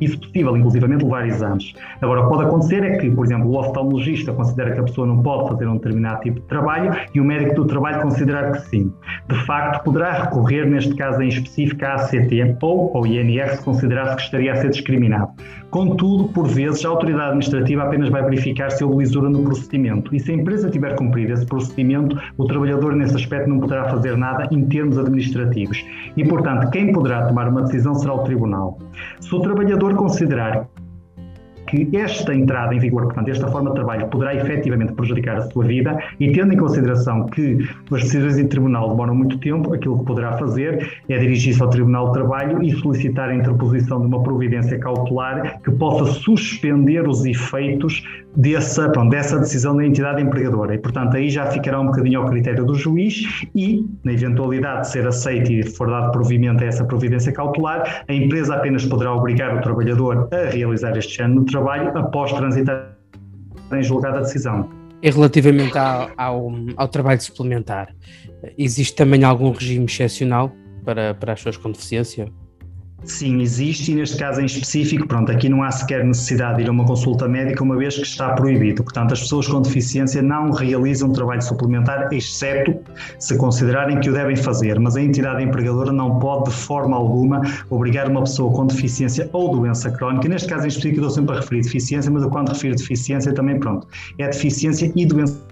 e, 0.00 0.08
se 0.08 0.16
possível, 0.16 0.56
inclusivamente 0.56 1.04
levar 1.04 1.26
exames. 1.26 1.72
Agora, 2.02 2.26
pode 2.28 2.44
acontecer 2.44 2.84
é 2.84 2.98
que, 2.98 3.10
por 3.10 3.24
exemplo, 3.24 3.48
o 3.48 3.58
oftalmologista 3.58 4.32
considera 4.32 4.72
que 4.72 4.80
a 4.80 4.82
pessoa 4.82 5.06
não 5.06 5.22
pode 5.22 5.48
fazer 5.48 5.66
um 5.66 5.76
determinado 5.76 6.20
tipo 6.20 6.40
de 6.40 6.46
trabalho 6.46 6.94
e 7.14 7.20
o 7.20 7.24
médico 7.24 7.54
do 7.54 7.64
trabalho 7.64 8.02
considerar 8.02 8.52
que 8.52 8.60
sim. 8.68 8.92
De 9.28 9.46
facto, 9.46 9.82
poderá 9.84 10.24
recorrer, 10.24 10.66
neste 10.66 10.94
caso 10.94 11.22
em 11.22 11.28
específico, 11.28 11.84
à 11.84 11.94
ACT 11.94 12.58
ou 12.62 12.94
ao 12.94 13.06
INR 13.06 13.56
se 13.56 13.64
considerasse 13.64 14.16
que 14.16 14.22
estaria 14.22 14.52
a 14.52 14.56
ser 14.56 14.70
discriminado. 14.70 15.30
Contudo, 15.70 16.28
por 16.28 16.46
vezes, 16.46 16.84
a 16.84 16.88
autoridade 16.88 17.28
administrativa 17.28 17.82
apenas 17.82 18.08
vai 18.08 18.22
verificar 18.22 18.70
se 18.70 18.82
houve 18.82 18.98
lisura 18.98 19.28
no 19.28 19.42
procedimento 19.42 20.14
e 20.14 20.20
se 20.20 20.30
a 20.30 20.34
empresa 20.34 20.70
tiver 20.70 20.94
cumprido 20.96 21.32
esse 21.32 21.44
procedimento, 21.44 22.18
o 22.38 22.46
trabalhador 22.46 22.94
nesse 22.96 23.14
aspecto 23.14 23.50
não 23.50 23.60
poderá 23.60 23.84
fazer 23.90 24.16
nada 24.16 24.48
em 24.50 24.64
termos 24.64 24.98
administrativos. 24.98 25.84
E, 26.18 26.24
portanto, 26.24 26.68
quem 26.70 26.92
poderá 26.92 27.28
tomar 27.28 27.48
uma 27.48 27.62
decisão 27.62 27.94
será 27.94 28.12
o 28.12 28.24
tribunal. 28.24 28.76
Se 29.20 29.32
o 29.32 29.38
trabalhador 29.38 29.94
considerar 29.94 30.66
que 31.68 31.88
esta 31.96 32.34
entrada 32.34 32.74
em 32.74 32.78
vigor, 32.78 33.04
portanto, 33.04 33.28
esta 33.28 33.46
forma 33.48 33.70
de 33.70 33.76
trabalho 33.76 34.08
poderá 34.08 34.34
efetivamente 34.34 34.92
prejudicar 34.92 35.36
a 35.36 35.42
sua 35.42 35.64
vida 35.64 35.98
e 36.18 36.32
tendo 36.32 36.52
em 36.52 36.56
consideração 36.56 37.26
que 37.26 37.58
as 37.92 38.02
decisões 38.02 38.38
em 38.38 38.46
tribunal 38.46 38.90
demoram 38.90 39.14
muito 39.14 39.38
tempo, 39.38 39.72
aquilo 39.72 39.98
que 39.98 40.04
poderá 40.04 40.36
fazer 40.38 41.00
é 41.08 41.18
dirigir-se 41.18 41.62
ao 41.62 41.68
Tribunal 41.68 42.06
de 42.06 42.12
Trabalho 42.14 42.62
e 42.62 42.72
solicitar 42.72 43.28
a 43.28 43.34
interposição 43.34 44.00
de 44.00 44.06
uma 44.06 44.22
providência 44.22 44.78
cautelar 44.78 45.60
que 45.62 45.70
possa 45.72 46.06
suspender 46.06 47.06
os 47.06 47.24
efeitos 47.24 48.02
dessa, 48.36 48.88
pronto, 48.90 49.10
dessa 49.10 49.38
decisão 49.38 49.76
da 49.76 49.84
entidade 49.84 50.22
empregadora. 50.22 50.74
E, 50.74 50.78
portanto, 50.78 51.16
aí 51.16 51.28
já 51.28 51.46
ficará 51.46 51.80
um 51.80 51.86
bocadinho 51.86 52.20
ao 52.20 52.26
critério 52.28 52.64
do 52.64 52.74
juiz 52.74 53.44
e, 53.54 53.84
na 54.04 54.12
eventualidade 54.12 54.82
de 54.82 54.92
ser 54.92 55.06
aceito 55.06 55.52
e 55.52 55.62
for 55.62 55.88
dado 55.88 56.12
provimento 56.12 56.62
a 56.62 56.66
essa 56.66 56.84
providência 56.84 57.32
cautelar, 57.32 58.04
a 58.08 58.12
empresa 58.12 58.54
apenas 58.54 58.84
poderá 58.84 59.12
obrigar 59.14 59.56
o 59.56 59.60
trabalhador 59.60 60.28
a 60.32 60.50
realizar 60.50 60.96
este 60.96 61.16
género 61.16 61.44
de 61.44 61.52
trabalho 61.58 61.98
após 61.98 62.32
transitar 62.32 62.96
em 63.72 63.82
julgada 63.82 64.18
a 64.18 64.20
decisão. 64.22 64.70
E 65.02 65.10
relativamente 65.10 65.76
ao, 65.76 66.10
ao, 66.16 66.52
ao, 66.76 66.88
trabalho 66.88 67.20
suplementar, 67.20 67.94
existe 68.56 68.94
também 68.94 69.24
algum 69.24 69.52
regime 69.52 69.84
excepcional 69.84 70.52
para, 70.84 71.14
para 71.14 71.32
as 71.32 71.40
pessoas 71.40 71.56
com 71.56 71.70
deficiência? 71.70 72.32
Sim, 73.04 73.40
existe 73.40 73.92
e 73.92 73.94
neste 73.94 74.16
caso 74.16 74.40
em 74.40 74.44
específico, 74.44 75.06
pronto, 75.06 75.30
aqui 75.30 75.48
não 75.48 75.62
há 75.62 75.70
sequer 75.70 76.04
necessidade 76.04 76.56
de 76.56 76.64
ir 76.64 76.68
a 76.68 76.72
uma 76.72 76.84
consulta 76.84 77.28
médica 77.28 77.62
uma 77.62 77.76
vez 77.76 77.94
que 77.94 78.02
está 78.02 78.34
proibido. 78.34 78.82
Portanto, 78.82 79.12
as 79.12 79.20
pessoas 79.20 79.46
com 79.46 79.62
deficiência 79.62 80.20
não 80.20 80.50
realizam 80.50 81.12
trabalho 81.12 81.40
suplementar, 81.40 82.12
exceto 82.12 82.76
se 83.18 83.36
considerarem 83.38 84.00
que 84.00 84.10
o 84.10 84.12
devem 84.12 84.34
fazer, 84.34 84.80
mas 84.80 84.96
a 84.96 85.00
entidade 85.00 85.44
empregadora 85.44 85.92
não 85.92 86.18
pode 86.18 86.50
de 86.50 86.56
forma 86.56 86.96
alguma 86.96 87.40
obrigar 87.70 88.08
uma 88.08 88.22
pessoa 88.22 88.52
com 88.52 88.66
deficiência 88.66 89.30
ou 89.32 89.56
doença 89.56 89.90
crónica, 89.92 90.28
neste 90.28 90.48
caso 90.48 90.64
em 90.64 90.68
específico 90.68 91.00
eu 91.00 91.08
estou 91.08 91.22
sempre 91.22 91.36
a 91.36 91.40
referir 91.40 91.62
deficiência, 91.62 92.10
mas 92.10 92.24
eu 92.24 92.30
quando 92.30 92.48
refiro 92.48 92.74
deficiência 92.74 93.32
também, 93.32 93.60
pronto, 93.60 93.86
é 94.18 94.26
deficiência 94.26 94.92
e 94.94 95.06
doença 95.06 95.47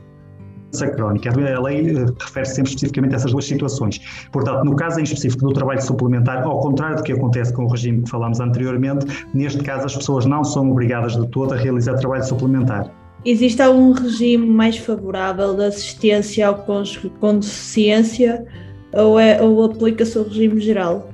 doença 0.77 0.89
crónica. 0.89 1.31
A 1.31 1.61
lei 1.61 1.91
eh, 1.91 2.07
refere 2.21 2.47
sempre 2.47 2.71
especificamente 2.71 3.15
a 3.15 3.17
essas 3.17 3.33
duas 3.33 3.45
situações. 3.45 4.01
Portanto, 4.31 4.65
no 4.65 4.77
caso 4.77 5.01
em 5.01 5.03
específico 5.03 5.47
do 5.47 5.53
trabalho 5.53 5.83
suplementar, 5.83 6.43
ao 6.43 6.61
contrário 6.61 6.97
do 6.97 7.03
que 7.03 7.13
acontece 7.13 7.53
com 7.53 7.65
o 7.65 7.69
regime 7.69 8.03
que 8.03 8.11
falámos 8.11 8.41
anteriormente, 8.41 9.07
neste 9.33 9.63
caso 9.63 9.87
as 9.87 9.97
pessoas 9.97 10.27
não 10.27 10.45
são 10.45 10.71
obrigadas 10.71 11.17
de 11.17 11.27
todo 11.29 11.55
a 11.55 11.57
realizar 11.57 11.95
trabalho 11.95 12.25
suplementar. 12.25 12.91
Existe 13.25 13.61
algum 13.63 13.93
regime 13.93 14.47
mais 14.47 14.77
favorável 14.77 15.55
de 15.55 15.65
assistência 15.65 16.47
ao 16.47 16.55
cônjuge 16.55 17.11
com 17.19 17.39
deficiência 17.39 18.47
ou, 18.93 19.19
é, 19.19 19.43
ou 19.43 19.65
aplica-se 19.65 20.19
o 20.19 20.23
regime 20.23 20.61
geral? 20.61 21.09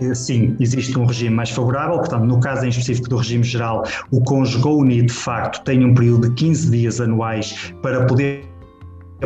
Eh, 0.00 0.14
sim, 0.14 0.56
existe 0.58 0.98
um 0.98 1.04
regime 1.04 1.36
mais 1.36 1.50
favorável, 1.50 1.98
portanto, 1.98 2.24
no 2.24 2.40
caso 2.40 2.64
em 2.64 2.70
específico 2.70 3.08
do 3.08 3.16
regime 3.16 3.44
geral, 3.44 3.84
o 4.10 4.20
cônjuge 4.22 4.66
unido 4.66 5.06
de 5.06 5.12
facto 5.12 5.62
tem 5.64 5.84
um 5.84 5.94
período 5.94 6.28
de 6.28 6.34
15 6.34 6.70
dias 6.70 7.00
anuais 7.00 7.72
para 7.82 8.06
poder 8.06 8.49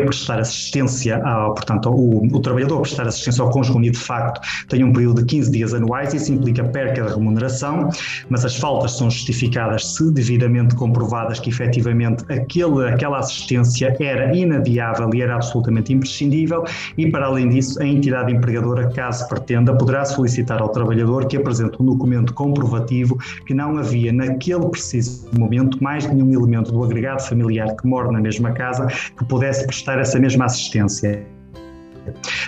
prestar 0.02 0.40
assistência, 0.40 1.22
ao, 1.24 1.54
portanto, 1.54 1.90
o, 1.90 2.26
o 2.26 2.40
trabalhador 2.40 2.80
prestar 2.80 3.06
assistência 3.06 3.42
ao 3.42 3.50
cônjuge 3.50 3.76
unido 3.76 3.94
de 3.94 4.00
facto 4.00 4.40
tem 4.68 4.82
um 4.82 4.92
período 4.92 5.20
de 5.22 5.26
15 5.26 5.50
dias 5.50 5.74
anuais, 5.74 6.12
isso 6.12 6.32
implica 6.32 6.64
perca 6.64 7.02
de 7.02 7.12
remuneração, 7.12 7.88
mas 8.28 8.44
as 8.44 8.56
faltas 8.56 8.96
são 8.96 9.10
justificadas 9.10 9.94
se 9.94 10.10
devidamente 10.10 10.74
comprovadas 10.74 11.38
que 11.38 11.50
efetivamente 11.50 12.24
aquele, 12.28 12.88
aquela 12.88 13.18
assistência 13.18 13.96
era 14.00 14.34
inadiável 14.36 15.10
e 15.14 15.22
era 15.22 15.36
absolutamente 15.36 15.92
imprescindível 15.92 16.64
e 16.98 17.10
para 17.10 17.26
além 17.26 17.48
disso 17.48 17.80
a 17.80 17.86
entidade 17.86 18.32
empregadora, 18.32 18.90
caso 18.90 19.28
pretenda, 19.28 19.74
poderá 19.74 20.04
solicitar 20.04 20.60
ao 20.60 20.68
trabalhador 20.68 21.26
que 21.26 21.36
apresente 21.36 21.80
um 21.80 21.86
documento 21.86 22.34
comprovativo 22.34 23.16
que 23.46 23.54
não 23.54 23.78
havia 23.78 24.12
naquele 24.12 24.68
preciso 24.68 25.28
momento 25.38 25.82
mais 25.82 26.06
nenhum 26.06 26.32
elemento 26.32 26.72
do 26.72 26.82
agregado 26.82 27.22
familiar 27.22 27.74
que 27.76 27.86
mora 27.86 28.10
na 28.10 28.20
mesma 28.20 28.52
casa 28.52 28.86
que 28.86 29.24
pudesse 29.24 29.66
prestar 29.66 29.83
prestar 29.84 30.00
essa 30.00 30.18
mesma 30.18 30.46
assistência. 30.46 31.26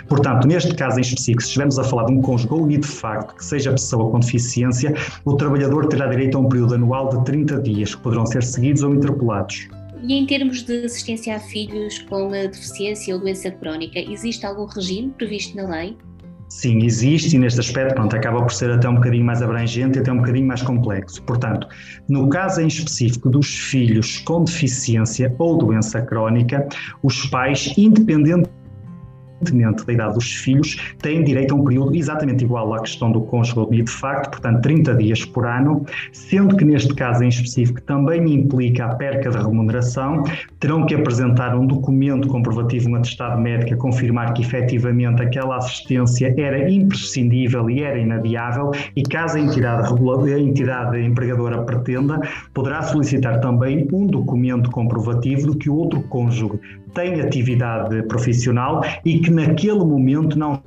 Portanto, 0.09 0.47
neste 0.47 0.75
caso 0.75 0.99
em 0.99 1.03
específico, 1.03 1.43
se 1.43 1.49
estivermos 1.49 1.79
a 1.79 1.85
falar 1.85 2.07
de 2.07 2.13
um 2.13 2.21
cônjuge 2.21 2.53
unido 2.53 2.83
de 2.83 2.93
facto, 2.93 3.35
que 3.37 3.45
seja 3.45 3.71
pessoa 3.71 4.11
com 4.11 4.21
deficiência, 4.21 4.95
o 5.25 5.35
trabalhador 5.35 5.87
terá 5.87 6.07
direito 6.07 6.37
a 6.37 6.41
um 6.41 6.49
período 6.49 6.75
anual 6.75 7.09
de 7.11 7.25
30 7.25 7.61
dias, 7.63 7.95
que 7.95 8.03
poderão 8.03 8.27
ser 8.27 8.43
seguidos 8.43 8.83
ou 8.83 8.95
interpolados. 8.95 9.69
E 10.03 10.13
em 10.13 10.27
termos 10.27 10.63
de 10.63 10.85
assistência 10.85 11.37
a 11.37 11.41
filhos 11.41 11.99
com 12.01 12.29
deficiência 12.29 13.15
ou 13.15 13.21
doença 13.21 13.51
crónica, 13.51 13.99
existe 13.99 14.45
algum 14.45 14.67
regime 14.67 15.11
previsto 15.17 15.57
na 15.57 15.67
lei? 15.69 15.97
Sim, 16.49 16.85
existe 16.85 17.35
e 17.35 17.39
neste 17.39 17.61
aspecto 17.61 17.95
pronto, 17.95 18.15
acaba 18.15 18.41
por 18.41 18.53
ser 18.53 18.71
até 18.71 18.89
um 18.89 18.95
bocadinho 18.95 19.25
mais 19.25 19.43
abrangente 19.43 19.99
e 19.99 20.01
até 20.01 20.13
um 20.13 20.19
bocadinho 20.19 20.47
mais 20.47 20.63
complexo. 20.63 21.23
Portanto, 21.23 21.67
no 22.09 22.29
caso 22.29 22.61
em 22.61 22.69
específico 22.69 23.29
dos 23.29 23.49
filhos 23.49 24.19
com 24.19 24.45
deficiência 24.45 25.35
ou 25.39 25.59
doença 25.59 26.01
crónica, 26.03 26.67
os 27.03 27.27
pais, 27.27 27.75
independente 27.77 28.17
independentemente 28.17 28.56
da 29.41 29.93
idade 29.93 30.15
dos 30.15 30.33
filhos, 30.33 30.95
têm 31.01 31.23
direito 31.23 31.55
a 31.55 31.57
um 31.57 31.65
período 31.65 31.95
exatamente 31.95 32.45
igual 32.45 32.73
à 32.75 32.81
questão 32.81 33.11
do 33.13 33.21
cônjuge 33.23 33.83
de 33.83 33.91
facto, 33.91 34.31
portanto 34.31 34.63
30 34.63 34.95
dias 34.95 35.25
por 35.25 35.47
ano, 35.47 35.85
sendo 36.13 36.57
que 36.57 36.65
neste 36.65 36.95
caso 36.95 37.23
em 37.23 37.29
específico 37.29 37.81
também 37.83 38.23
implica 38.33 38.87
a 38.87 38.95
perca 38.95 39.31
de 39.31 39.37
remuneração, 39.37 40.25
terão 40.59 40.87
que 40.87 40.95
apresentar 40.95 41.57
um 41.57 41.67
documento 41.67 42.29
comprovativo, 42.29 42.89
um 42.91 42.97
atestado 42.97 43.41
médico 43.41 43.75
a 43.75 43.77
confirmar 43.77 44.33
que 44.33 44.43
efetivamente 44.43 45.23
aquela 45.23 45.57
assistência 45.57 46.35
era 46.39 46.71
imprescindível 46.71 47.69
e 47.71 47.83
era 47.83 47.99
inadiável 47.99 48.71
e 48.95 49.03
caso 49.03 49.37
a 49.37 49.41
entidade, 49.41 49.93
a 50.33 50.39
entidade 50.39 51.01
empregadora 51.01 51.63
pretenda, 51.63 52.21
poderá 52.55 52.83
solicitar 52.83 53.41
também 53.41 53.87
um 53.93 54.07
documento 54.07 54.71
comprovativo 54.71 55.53
de 55.53 55.59
que 55.59 55.71
o 55.71 55.77
outro 55.77 56.01
cônjuge 56.03 56.59
tem 56.95 57.21
atividade 57.21 58.03
profissional 58.05 58.83
e 59.05 59.19
que 59.19 59.31
naquele 59.37 59.79
momento 59.79 60.39
não 60.39 60.63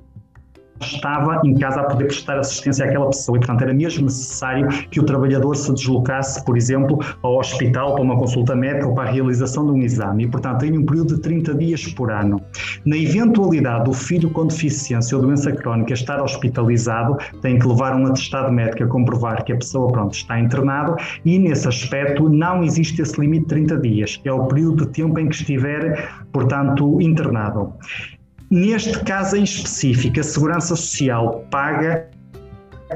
estava 0.82 1.42
em 1.44 1.56
casa 1.56 1.82
a 1.82 1.84
poder 1.84 2.06
prestar 2.06 2.40
assistência 2.40 2.86
àquela 2.86 3.08
pessoa 3.08 3.38
e, 3.38 3.40
portanto, 3.40 3.62
era 3.62 3.74
mesmo 3.74 4.06
necessário 4.06 4.68
que 4.90 5.00
o 5.00 5.04
trabalhador 5.04 5.56
se 5.56 5.74
deslocasse, 5.74 6.44
por 6.46 6.58
exemplo, 6.58 7.00
ao 7.22 7.38
hospital 7.38 7.96
para 7.96 8.04
uma 8.04 8.18
consulta 8.18 8.56
médica 8.56 8.88
ou 8.88 8.96
para 8.96 9.10
a 9.10 9.12
realização 9.12 9.66
de 9.66 9.72
um 9.72 9.82
exame 9.82 10.26
e, 10.26 10.28
portanto, 10.28 10.60
tem 10.60 10.78
um 10.78 10.86
período 10.86 11.16
de 11.16 11.22
30 11.22 11.56
dias 11.56 11.88
por 11.88 12.12
ano. 12.12 12.42
Na 12.86 12.98
eventualidade 12.98 13.86
do 13.86 13.94
filho 13.94 14.30
com 14.30 14.48
deficiência 14.48 15.18
ou 15.18 15.24
doença 15.24 15.52
crónica 15.52 15.94
estar 15.94 16.22
hospitalizado, 16.22 17.18
tem 17.42 17.60
que 17.60 17.68
levar 17.68 17.96
um 17.96 18.06
atestado 18.06 18.52
médico 18.52 18.84
a 18.84 18.88
comprovar 18.88 19.44
que 19.44 19.52
a 19.52 19.58
pessoa, 19.58 19.92
pronto, 19.92 20.14
está 20.14 20.40
internado 20.40 20.96
e, 21.26 21.38
nesse 21.38 21.68
aspecto, 21.68 22.30
não 22.30 22.64
existe 22.64 23.02
esse 23.02 23.20
limite 23.20 23.44
de 23.44 23.48
30 23.48 23.78
dias. 23.78 24.22
É 24.24 24.32
o 24.32 24.46
período 24.46 24.86
de 24.86 24.92
tempo 24.92 25.20
em 25.20 25.28
que 25.28 25.36
estiver, 25.36 26.10
portanto, 26.32 27.02
internado. 27.02 27.74
Neste 28.50 29.00
caso 29.04 29.36
em 29.36 29.44
específico, 29.44 30.20
a 30.20 30.24
Segurança 30.24 30.76
Social 30.76 31.46
paga 31.52 32.10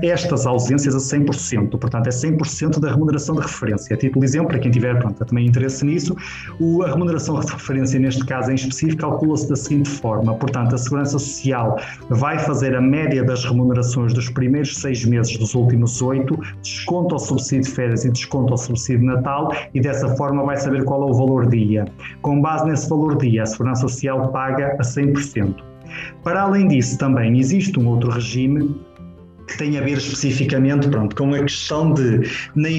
estas 0.01 0.45
ausências 0.45 0.95
a 0.95 0.97
100%, 0.97 1.77
portanto 1.77 2.07
é 2.07 2.09
100% 2.09 2.79
da 2.79 2.91
remuneração 2.91 3.35
de 3.35 3.41
referência. 3.41 3.95
A 3.95 3.97
título 3.97 4.21
de 4.21 4.25
exemplo, 4.25 4.47
para 4.47 4.59
quem 4.59 4.71
tiver 4.71 4.97
pronto, 4.99 5.23
também 5.23 5.45
interesse 5.45 5.85
nisso, 5.85 6.15
o, 6.59 6.83
a 6.83 6.89
remuneração 6.89 7.39
de 7.39 7.51
referência 7.51 7.99
neste 7.99 8.25
caso 8.25 8.51
em 8.51 8.55
específico 8.55 9.01
calcula-se 9.01 9.47
da 9.47 9.55
seguinte 9.55 9.89
forma, 9.89 10.33
portanto 10.35 10.73
a 10.73 10.77
Segurança 10.77 11.19
Social 11.19 11.77
vai 12.09 12.39
fazer 12.39 12.75
a 12.75 12.81
média 12.81 13.23
das 13.23 13.45
remunerações 13.45 14.13
dos 14.13 14.29
primeiros 14.29 14.77
seis 14.77 15.05
meses 15.05 15.37
dos 15.37 15.53
últimos 15.53 16.01
oito, 16.01 16.37
desconta 16.61 17.15
o 17.15 17.19
subsídio 17.19 17.65
de 17.65 17.71
férias 17.71 18.05
e 18.05 18.11
desconta 18.11 18.53
o 18.53 18.57
subsídio 18.57 19.01
de 19.01 19.05
Natal 19.05 19.51
e 19.73 19.79
dessa 19.79 20.07
forma 20.15 20.43
vai 20.43 20.57
saber 20.57 20.83
qual 20.85 21.07
é 21.07 21.11
o 21.11 21.13
valor 21.13 21.47
dia. 21.47 21.85
Com 22.21 22.41
base 22.41 22.65
nesse 22.65 22.89
valor 22.89 23.17
dia, 23.17 23.43
a 23.43 23.45
Segurança 23.45 23.81
Social 23.81 24.29
paga 24.29 24.75
a 24.79 24.81
100%. 24.81 25.55
Para 26.23 26.41
além 26.41 26.67
disso, 26.67 26.97
também 26.97 27.37
existe 27.37 27.79
um 27.79 27.87
outro 27.87 28.09
regime 28.09 28.75
que 29.47 29.57
tem 29.57 29.77
a 29.77 29.81
ver 29.81 29.97
especificamente 29.97 30.87
pronto, 30.87 31.15
com 31.15 31.33
a 31.33 31.39
questão 31.39 31.93
de, 31.93 32.29
na 32.55 32.69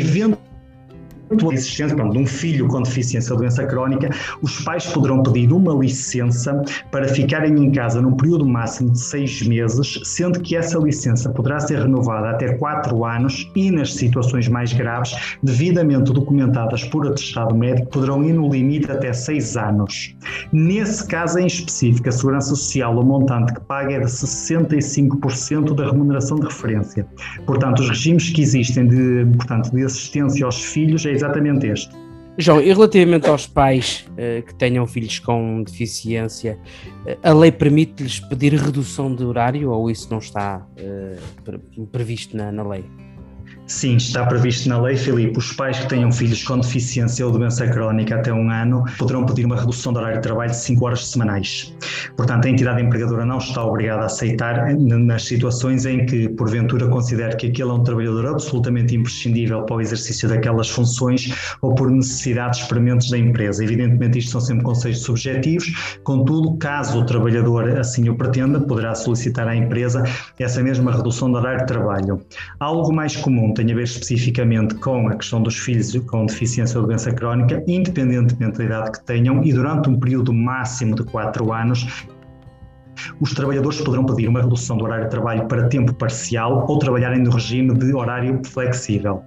a 1.51 1.55
existência 1.55 1.97
pronto, 1.97 2.13
de 2.13 2.19
um 2.19 2.27
filho 2.27 2.67
com 2.69 2.83
deficiência 2.83 3.33
ou 3.33 3.39
doença 3.39 3.65
crónica, 3.67 4.11
os 4.43 4.61
pais 4.61 4.87
poderão 4.87 5.23
pedir 5.23 5.53
uma 5.53 5.75
licença 5.75 6.63
para 6.91 7.09
ficarem 7.09 7.55
em 7.55 7.71
casa 7.73 8.01
num 8.01 8.17
período 8.17 8.47
máximo 8.47 8.91
de 8.91 9.01
seis 9.01 9.43
meses, 9.43 10.01
sendo 10.05 10.41
que 10.41 10.57
essa 10.57 10.79
licença 10.79 11.31
poderá 11.31 11.61
ser 11.61 11.81
renovada 11.81 12.31
até 12.31 12.55
quatro 12.55 13.05
anos 13.05 13.51
e, 13.55 13.71
nas 13.71 13.95
situações 13.95 14.49
mais 14.49 14.73
graves, 14.73 15.37
devidamente 15.43 16.13
documentadas 16.13 16.85
por 16.85 17.07
atestado 17.07 17.55
médico, 17.55 17.89
poderão 17.89 18.23
ir 18.25 18.33
no 18.33 18.49
limite 18.51 18.91
até 18.91 19.13
seis 19.13 19.57
anos. 19.57 20.15
Nesse 20.53 21.07
caso 21.07 21.39
em 21.39 21.47
específico, 21.47 22.09
a 22.09 22.13
Segurança 22.13 22.49
Social, 22.51 22.99
o 22.99 23.05
montante 23.05 23.55
que 23.55 23.61
paga 23.61 23.95
é 23.95 24.01
de 24.01 24.07
65% 24.07 25.75
da 25.75 25.91
remuneração 25.91 26.39
de 26.39 26.47
referência. 26.47 27.07
Portanto, 27.47 27.81
os 27.81 27.89
regimes 27.89 28.31
que 28.31 28.43
existem 28.43 28.87
de, 28.87 29.27
portanto, 29.37 29.71
de 29.71 29.85
assistência 29.85 30.45
aos 30.45 30.63
filhos 30.65 31.05
é 31.07 31.13
exatamente 31.25 31.67
este. 31.67 32.05
João, 32.37 32.61
e 32.61 32.73
relativamente 32.73 33.29
aos 33.29 33.47
pais 33.47 34.05
uh, 34.11 34.43
que 34.43 34.55
tenham 34.55 34.87
filhos 34.87 35.21
com 35.21 35.63
deficiência, 35.63 36.59
uh, 37.07 37.17
a 37.23 37.33
lei 37.33 37.53
permite-lhes 37.53 38.19
pedir 38.19 38.55
redução 38.55 39.15
de 39.15 39.25
horário 39.25 39.71
ou 39.71 39.89
isso 39.89 40.09
não 40.11 40.19
está 40.19 40.67
uh, 40.79 41.87
previsto 41.93 42.37
na, 42.37 42.51
na 42.51 42.67
lei? 42.67 42.85
Sim, 43.67 43.97
está 43.97 44.27
previsto 44.27 44.69
na 44.69 44.79
lei, 44.79 44.95
Filipe. 44.95 45.39
Os 45.39 45.53
pais 45.53 45.79
que 45.79 45.89
tenham 45.89 46.13
filhos 46.13 46.45
com 46.45 46.59
deficiência 46.59 47.25
ou 47.25 47.33
doença 47.33 47.67
crónica 47.67 48.17
até 48.17 48.31
um 48.31 48.51
ano 48.51 48.85
poderão 48.99 49.25
pedir 49.25 49.47
uma 49.47 49.57
redução 49.57 49.91
do 49.91 49.99
horário 49.99 50.17
de 50.17 50.23
trabalho 50.23 50.51
de 50.51 50.57
5 50.59 50.85
horas 50.85 51.07
semanais. 51.07 51.75
Portanto, 52.15 52.45
a 52.45 52.51
entidade 52.51 52.83
empregadora 52.83 53.25
não 53.25 53.39
está 53.39 53.65
obrigada 53.65 54.03
a 54.03 54.07
aceitar 54.07 54.75
nas 54.77 55.25
situações 55.25 55.87
em 55.87 56.05
que, 56.05 56.29
porventura, 56.29 56.89
considere 56.89 57.37
que 57.37 57.47
aquele 57.47 57.71
é 57.71 57.73
um 57.73 57.83
trabalhador 57.83 58.27
absolutamente 58.27 58.95
imprescindível 58.95 59.63
para 59.63 59.77
o 59.77 59.81
exercício 59.81 60.29
daquelas 60.29 60.69
funções 60.69 61.35
ou 61.63 61.75
por 61.75 61.91
necessidades 61.91 62.61
prementes 62.65 63.09
da 63.09 63.17
empresa. 63.17 63.65
Evidentemente, 63.65 64.19
isto 64.19 64.33
são 64.33 64.43
sempre 64.43 64.63
conceitos 64.63 65.01
subjetivos, 65.01 65.99
contudo, 66.05 66.55
caso 66.59 67.01
o 67.01 67.07
trabalhador 67.07 67.79
assim 67.79 68.11
o 68.11 68.15
pretenda, 68.15 68.61
poderá 68.61 68.95
solicitar 68.95 69.49
à 69.49 69.57
empresa 69.57 70.05
essa 70.39 70.63
mesma 70.63 70.93
redução 70.93 71.33
do 71.33 71.39
horário 71.39 71.61
de 71.61 71.67
trabalho. 71.67 72.21
Algo 72.61 72.93
mais 72.93 73.17
comum 73.17 73.54
tem 73.55 73.71
a 73.71 73.75
ver 73.75 73.85
especificamente 73.85 74.75
com 74.77 75.09
a 75.09 75.15
questão 75.15 75.43
dos 75.43 75.57
filhos 75.57 75.95
com 76.07 76.27
deficiência 76.27 76.81
ou 76.81 76.87
doença 76.87 77.13
crónica, 77.13 77.63
independentemente 77.67 78.59
da 78.59 78.65
idade 78.65 78.93
que 78.93 79.05
tenham, 79.05 79.43
e 79.45 79.53
durante 79.53 79.89
um 79.89 79.99
período 79.99 80.33
máximo 80.33 80.95
de 80.95 81.05
4 81.05 81.53
anos, 81.53 82.07
os 83.21 83.33
trabalhadores 83.33 83.81
poderão 83.81 84.05
pedir 84.05 84.29
uma 84.29 84.43
redução 84.43 84.77
do 84.77 84.85
horário 84.85 85.05
de 85.05 85.11
trabalho 85.11 85.47
para 85.47 85.69
tempo 85.69 85.93
parcial 85.95 86.67
ou 86.69 86.79
trabalharem 86.79 87.21
no 87.21 87.31
regime 87.31 87.75
de 87.75 87.95
horário 87.95 88.41
flexível. 88.45 89.23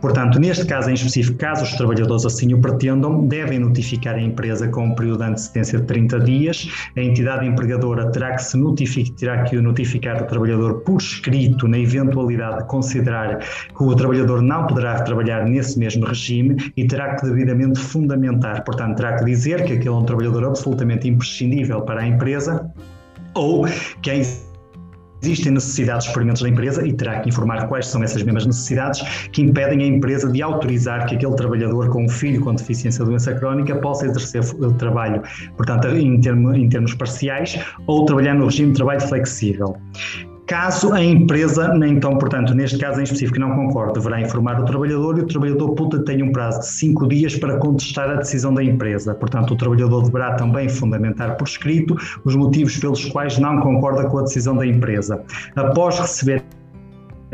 Portanto, 0.00 0.38
neste 0.38 0.64
caso 0.66 0.90
em 0.90 0.94
específico, 0.94 1.38
caso 1.38 1.64
os 1.64 1.72
trabalhadores 1.72 2.24
assim 2.24 2.52
o 2.54 2.60
pretendam, 2.60 3.26
devem 3.26 3.58
notificar 3.58 4.14
a 4.14 4.20
empresa 4.20 4.68
com 4.68 4.86
um 4.86 4.94
período 4.94 5.18
de 5.18 5.30
antecedência 5.30 5.78
de 5.78 5.86
30 5.86 6.20
dias. 6.20 6.68
A 6.96 7.00
entidade 7.00 7.46
empregadora 7.46 8.10
terá 8.10 8.34
que, 8.34 8.42
se 8.42 8.56
notificar, 8.56 9.16
terá 9.16 9.42
que 9.44 9.56
notificar 9.60 10.22
o 10.22 10.26
trabalhador 10.26 10.80
por 10.80 10.98
escrito 10.98 11.66
na 11.66 11.78
eventualidade 11.78 12.58
de 12.58 12.64
considerar 12.64 13.38
que 13.38 13.82
o 13.82 13.94
trabalhador 13.94 14.42
não 14.42 14.66
poderá 14.66 15.02
trabalhar 15.02 15.44
nesse 15.46 15.78
mesmo 15.78 16.06
regime 16.06 16.72
e 16.76 16.86
terá 16.86 17.16
que 17.16 17.26
devidamente 17.26 17.78
fundamentar. 17.78 18.64
Portanto, 18.64 18.96
terá 18.96 19.16
que 19.16 19.24
dizer 19.24 19.64
que 19.64 19.72
aquele 19.74 19.88
é 19.88 19.92
um 19.92 20.04
trabalhador 20.04 20.44
absolutamente 20.44 21.08
imprescindível 21.08 21.82
para 21.82 22.02
a 22.02 22.06
empresa 22.06 22.70
ou 23.38 23.66
que 24.02 24.10
existem 25.22 25.52
necessidades 25.52 26.06
experimentos 26.06 26.42
da 26.42 26.48
empresa 26.48 26.86
e 26.86 26.92
terá 26.92 27.20
que 27.20 27.28
informar 27.28 27.66
quais 27.68 27.86
são 27.86 28.02
essas 28.02 28.22
mesmas 28.22 28.46
necessidades 28.46 29.28
que 29.32 29.42
impedem 29.42 29.82
a 29.82 29.86
empresa 29.86 30.30
de 30.30 30.42
autorizar 30.42 31.06
que 31.06 31.14
aquele 31.16 31.34
trabalhador 31.34 31.88
com 31.90 32.04
um 32.04 32.08
filho 32.08 32.40
com 32.40 32.54
deficiência 32.54 33.02
ou 33.02 33.08
doença 33.08 33.34
crónica 33.34 33.76
possa 33.76 34.06
exercer 34.06 34.42
o 34.60 34.72
trabalho, 34.74 35.22
portanto, 35.56 35.88
em, 35.88 36.20
termo, 36.20 36.54
em 36.54 36.68
termos 36.68 36.94
parciais 36.94 37.58
ou 37.86 38.04
trabalhar 38.04 38.34
no 38.34 38.46
regime 38.46 38.72
de 38.72 38.76
trabalho 38.76 39.00
flexível. 39.00 39.76
Caso 40.48 40.94
a 40.94 41.04
empresa, 41.04 41.78
então, 41.86 42.16
portanto, 42.16 42.54
neste 42.54 42.78
caso 42.78 42.98
em 42.98 43.02
específico, 43.02 43.38
não 43.38 43.54
concorde, 43.54 43.92
deverá 43.92 44.18
informar 44.18 44.58
o 44.58 44.64
trabalhador 44.64 45.18
e 45.18 45.20
o 45.20 45.26
trabalhador 45.26 45.74
puta 45.74 46.02
tem 46.02 46.22
um 46.22 46.32
prazo 46.32 46.60
de 46.60 46.66
cinco 46.68 47.06
dias 47.06 47.36
para 47.36 47.58
contestar 47.58 48.08
a 48.08 48.14
decisão 48.14 48.54
da 48.54 48.64
empresa. 48.64 49.14
Portanto, 49.14 49.52
o 49.52 49.56
trabalhador 49.56 50.04
deverá 50.04 50.36
também 50.36 50.66
fundamentar 50.66 51.36
por 51.36 51.46
escrito 51.46 51.94
os 52.24 52.34
motivos 52.34 52.78
pelos 52.78 53.04
quais 53.04 53.38
não 53.38 53.60
concorda 53.60 54.08
com 54.08 54.20
a 54.20 54.22
decisão 54.22 54.56
da 54.56 54.66
empresa. 54.66 55.22
Após 55.54 55.98
receber 55.98 56.42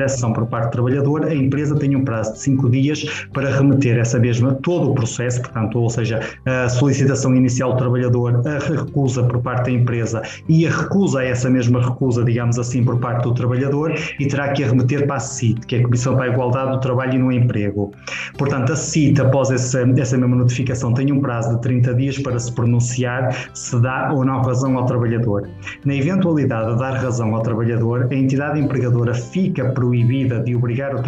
ação 0.03 0.33
por 0.33 0.47
parte 0.47 0.67
do 0.67 0.71
trabalhador, 0.71 1.25
a 1.25 1.35
empresa 1.35 1.77
tem 1.77 1.95
um 1.95 2.05
prazo 2.05 2.33
de 2.33 2.41
cinco 2.41 2.71
dias 2.71 3.27
para 3.33 3.55
remeter 3.55 3.99
essa 3.99 4.19
mesma, 4.19 4.55
todo 4.63 4.91
o 4.91 4.95
processo, 4.95 5.41
portanto, 5.43 5.79
ou 5.79 5.91
seja, 5.91 6.21
a 6.45 6.69
solicitação 6.69 7.35
inicial 7.35 7.73
do 7.73 7.79
trabalhador, 7.79 8.43
a 8.47 8.59
recusa 8.59 9.23
por 9.23 9.41
parte 9.41 9.65
da 9.67 9.71
empresa 9.71 10.23
e 10.49 10.67
a 10.67 10.71
recusa 10.71 11.23
essa 11.23 11.49
mesma 11.49 11.81
recusa, 11.81 12.25
digamos 12.25 12.59
assim, 12.59 12.85
por 12.85 12.99
parte 12.99 13.25
do 13.25 13.35
trabalhador 13.35 13.95
e 14.19 14.27
terá 14.27 14.53
que 14.53 14.65
a 14.65 14.69
remeter 14.69 15.07
para 15.07 15.17
a 15.17 15.21
CIT, 15.21 15.67
que 15.67 15.77
é 15.77 15.81
a 15.81 15.83
Comissão 15.83 16.17
para 16.17 16.25
a 16.25 16.29
Igualdade 16.29 16.73
do 16.73 16.81
Trabalho 16.81 17.15
e 17.15 17.19
no 17.19 17.33
Emprego. 17.33 17.93
Portanto, 18.39 18.73
a 18.73 18.77
CIT, 18.77 19.21
após 19.21 19.51
essa, 19.51 19.81
essa 19.99 20.17
mesma 20.17 20.37
notificação, 20.37 20.93
tem 20.93 21.13
um 21.13 21.21
prazo 21.21 21.55
de 21.55 21.63
30 21.63 21.95
dias 21.95 22.19
para 22.19 22.39
se 22.39 22.53
pronunciar 22.53 23.35
se 23.53 23.81
dá 23.81 24.11
ou 24.13 24.25
não 24.25 24.43
razão 24.43 24.77
ao 24.77 24.87
trabalhador. 24.87 25.49
Na 25.85 25.95
eventualidade 25.95 26.73
de 26.73 26.79
dar 26.79 26.95
razão 26.95 27.35
ao 27.35 27.43
trabalhador, 27.43 28.09
a 28.11 28.15
entidade 28.15 28.61
empregadora 28.61 29.15
fica 29.15 29.71
proibida 29.85 30.43
de 30.43 30.57
obrigar 30.57 30.95
o 30.95 31.03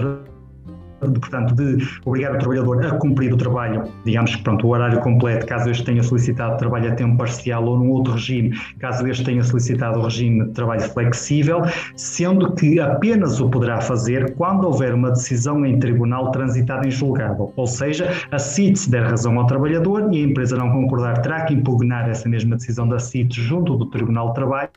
portanto, 1.13 1.55
de 1.55 1.87
obrigar 2.05 2.35
o 2.35 2.39
trabalhador 2.39 2.87
a 2.87 2.91
cumprir 2.93 3.33
o 3.33 3.37
trabalho, 3.37 3.85
digamos 4.05 4.35
que 4.35 4.43
pronto, 4.43 4.67
o 4.67 4.71
horário 4.71 5.01
completo, 5.01 5.47
caso 5.47 5.71
este 5.71 5.85
tenha 5.85 6.03
solicitado 6.03 6.57
trabalho 6.57 6.93
a 6.93 6.95
tempo 6.95 7.17
parcial 7.17 7.65
ou 7.65 7.79
num 7.79 7.91
outro 7.91 8.15
regime, 8.15 8.57
caso 8.79 9.07
este 9.07 9.25
tenha 9.25 9.43
solicitado 9.43 9.99
o 9.99 10.03
regime 10.03 10.47
de 10.47 10.53
trabalho 10.53 10.83
flexível, 10.83 11.63
sendo 11.95 12.53
que 12.55 12.81
apenas 12.81 13.41
o 13.41 13.49
poderá 13.49 13.81
fazer 13.81 14.35
quando 14.35 14.65
houver 14.65 14.95
uma 14.95 15.11
decisão 15.11 15.65
em 15.65 15.79
tribunal 15.79 16.31
transitada 16.31 16.87
em 16.87 16.91
julgado, 16.91 17.51
ou 17.57 17.67
seja, 17.67 18.11
a 18.31 18.39
CIT 18.39 18.79
se 18.79 18.91
der 18.91 19.05
razão 19.05 19.39
ao 19.39 19.47
trabalhador 19.47 20.13
e 20.13 20.23
a 20.23 20.27
empresa 20.27 20.57
não 20.57 20.71
concordar, 20.71 21.23
terá 21.23 21.43
que 21.43 21.55
impugnar 21.55 22.09
essa 22.09 22.29
mesma 22.29 22.57
decisão 22.57 22.89
da 22.89 22.99
CIT 22.99 23.41
junto 23.41 23.77
do 23.77 23.87
Tribunal 23.87 24.29
de 24.29 24.35
Trabalho 24.35 24.71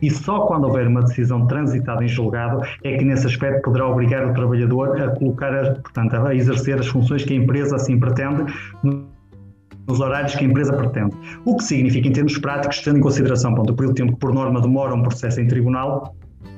e 0.00 0.10
só 0.10 0.40
quando 0.46 0.64
houver 0.64 0.86
uma 0.86 1.02
decisão 1.02 1.46
transitada 1.46 2.04
em 2.04 2.08
julgado 2.08 2.62
é 2.82 2.96
que 2.96 3.04
nesse 3.04 3.26
aspecto 3.26 3.62
poderá 3.62 3.86
obrigar 3.86 4.26
o 4.28 4.34
trabalhador 4.34 5.00
a 5.00 5.10
colocar 5.10 5.52
portanto, 5.74 6.14
a 6.14 6.34
exercer 6.34 6.78
as 6.78 6.86
funções 6.86 7.24
que 7.24 7.32
a 7.32 7.36
empresa 7.36 7.76
assim 7.76 7.98
pretende 7.98 8.52
nos 9.86 10.00
horários 10.00 10.34
que 10.34 10.44
a 10.44 10.48
empresa 10.48 10.72
pretende. 10.72 11.16
O 11.44 11.56
que 11.56 11.64
significa, 11.64 12.08
em 12.08 12.12
termos 12.12 12.36
práticos, 12.38 12.80
tendo 12.80 12.98
em 12.98 13.00
consideração 13.00 13.54
pronto, 13.54 13.72
o 13.72 13.76
período 13.76 13.94
de 13.94 14.02
tempo 14.02 14.14
que, 14.14 14.18
por 14.18 14.32
norma, 14.32 14.60
demora 14.60 14.94
um 14.94 15.02
processo 15.02 15.40
em 15.40 15.46
tribunal, 15.46 16.14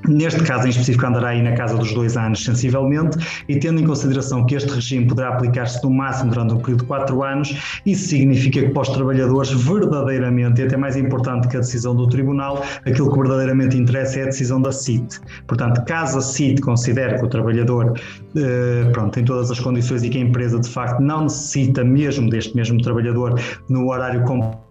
Neste 0.07 0.41
caso 0.43 0.65
em 0.65 0.69
específico 0.69 1.05
andará 1.05 1.29
aí 1.29 1.41
na 1.41 1.53
casa 1.53 1.77
dos 1.77 1.93
dois 1.93 2.15
anos 2.15 2.43
sensivelmente 2.43 3.17
e 3.47 3.59
tendo 3.59 3.81
em 3.81 3.85
consideração 3.85 4.45
que 4.45 4.55
este 4.55 4.69
regime 4.69 5.07
poderá 5.07 5.29
aplicar-se 5.29 5.83
no 5.83 5.91
máximo 5.91 6.31
durante 6.31 6.53
um 6.53 6.57
período 6.57 6.81
de 6.81 6.85
quatro 6.85 7.23
anos, 7.23 7.81
isso 7.85 8.07
significa 8.07 8.61
que 8.61 8.69
para 8.69 8.81
os 8.81 8.89
trabalhadores 8.89 9.51
verdadeiramente, 9.51 10.61
e 10.61 10.65
até 10.65 10.77
mais 10.77 10.95
importante 10.95 11.47
que 11.47 11.57
a 11.57 11.59
decisão 11.59 11.95
do 11.95 12.07
tribunal, 12.07 12.63
aquilo 12.85 13.11
que 13.11 13.17
verdadeiramente 13.17 13.77
interessa 13.77 14.19
é 14.19 14.23
a 14.23 14.25
decisão 14.27 14.61
da 14.61 14.71
CIT. 14.71 15.19
Portanto, 15.47 15.83
caso 15.85 16.17
a 16.17 16.21
CIT 16.21 16.61
considere 16.61 17.19
que 17.19 17.25
o 17.25 17.27
trabalhador 17.27 17.93
eh, 18.35 18.89
pronto, 18.91 19.13
tem 19.13 19.25
todas 19.25 19.51
as 19.51 19.59
condições 19.59 20.03
e 20.03 20.09
que 20.09 20.17
a 20.17 20.21
empresa 20.21 20.59
de 20.59 20.69
facto 20.69 20.99
não 21.01 21.23
necessita 21.23 21.83
mesmo 21.83 22.29
deste 22.29 22.55
mesmo 22.55 22.81
trabalhador 22.81 23.39
no 23.67 23.89
horário 23.89 24.23
completo 24.23 24.68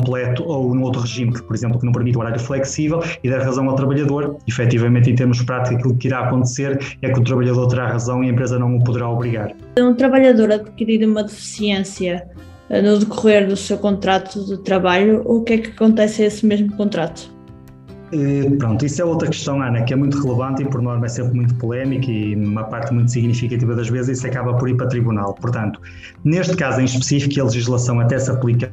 completo 0.00 0.42
ou 0.44 0.74
num 0.74 0.82
outro 0.82 1.02
regime 1.02 1.32
que, 1.32 1.42
por 1.42 1.54
exemplo, 1.54 1.78
que 1.78 1.84
não 1.84 1.92
permite 1.92 2.16
o 2.16 2.20
horário 2.20 2.40
flexível 2.40 3.02
e 3.22 3.30
dar 3.30 3.42
razão 3.42 3.68
ao 3.68 3.76
trabalhador, 3.76 4.36
efetivamente 4.48 5.10
em 5.10 5.14
termos 5.14 5.42
práticos 5.42 5.78
aquilo 5.78 5.96
que 5.96 6.08
irá 6.08 6.20
acontecer 6.26 6.78
é 7.02 7.12
que 7.12 7.18
o 7.18 7.22
trabalhador 7.22 7.66
terá 7.68 7.86
razão 7.86 8.24
e 8.24 8.28
a 8.28 8.30
empresa 8.30 8.58
não 8.58 8.76
o 8.76 8.84
poderá 8.84 9.08
obrigar. 9.08 9.52
Um 9.78 9.94
trabalhador 9.94 10.50
adquirir 10.52 11.06
uma 11.06 11.22
deficiência 11.22 12.26
eh, 12.68 12.82
no 12.82 12.98
decorrer 12.98 13.46
do 13.46 13.56
seu 13.56 13.78
contrato 13.78 14.44
de 14.44 14.58
trabalho, 14.58 15.22
o 15.24 15.42
que 15.42 15.52
é 15.52 15.58
que 15.58 15.70
acontece 15.70 16.22
a 16.22 16.26
esse 16.26 16.44
mesmo 16.46 16.74
contrato? 16.76 17.30
Uh, 18.12 18.56
pronto, 18.56 18.84
isso 18.84 19.00
é 19.00 19.04
outra 19.04 19.28
questão, 19.28 19.62
Ana, 19.62 19.84
que 19.84 19.92
é 19.92 19.96
muito 19.96 20.20
relevante 20.20 20.62
e 20.62 20.68
por 20.68 20.82
norma 20.82 21.06
é 21.06 21.08
sempre 21.08 21.32
muito 21.32 21.54
polémica 21.54 22.10
e 22.10 22.34
uma 22.34 22.64
parte 22.64 22.92
muito 22.92 23.08
significativa 23.08 23.72
das 23.76 23.88
vezes 23.88 24.18
isso 24.18 24.26
acaba 24.26 24.52
por 24.54 24.68
ir 24.68 24.76
para 24.76 24.88
tribunal. 24.88 25.32
Portanto, 25.34 25.80
neste 26.24 26.56
caso 26.56 26.80
em 26.80 26.86
específico, 26.86 27.40
a 27.40 27.44
legislação 27.44 28.00
até 28.00 28.18
se 28.18 28.28
aplica 28.28 28.72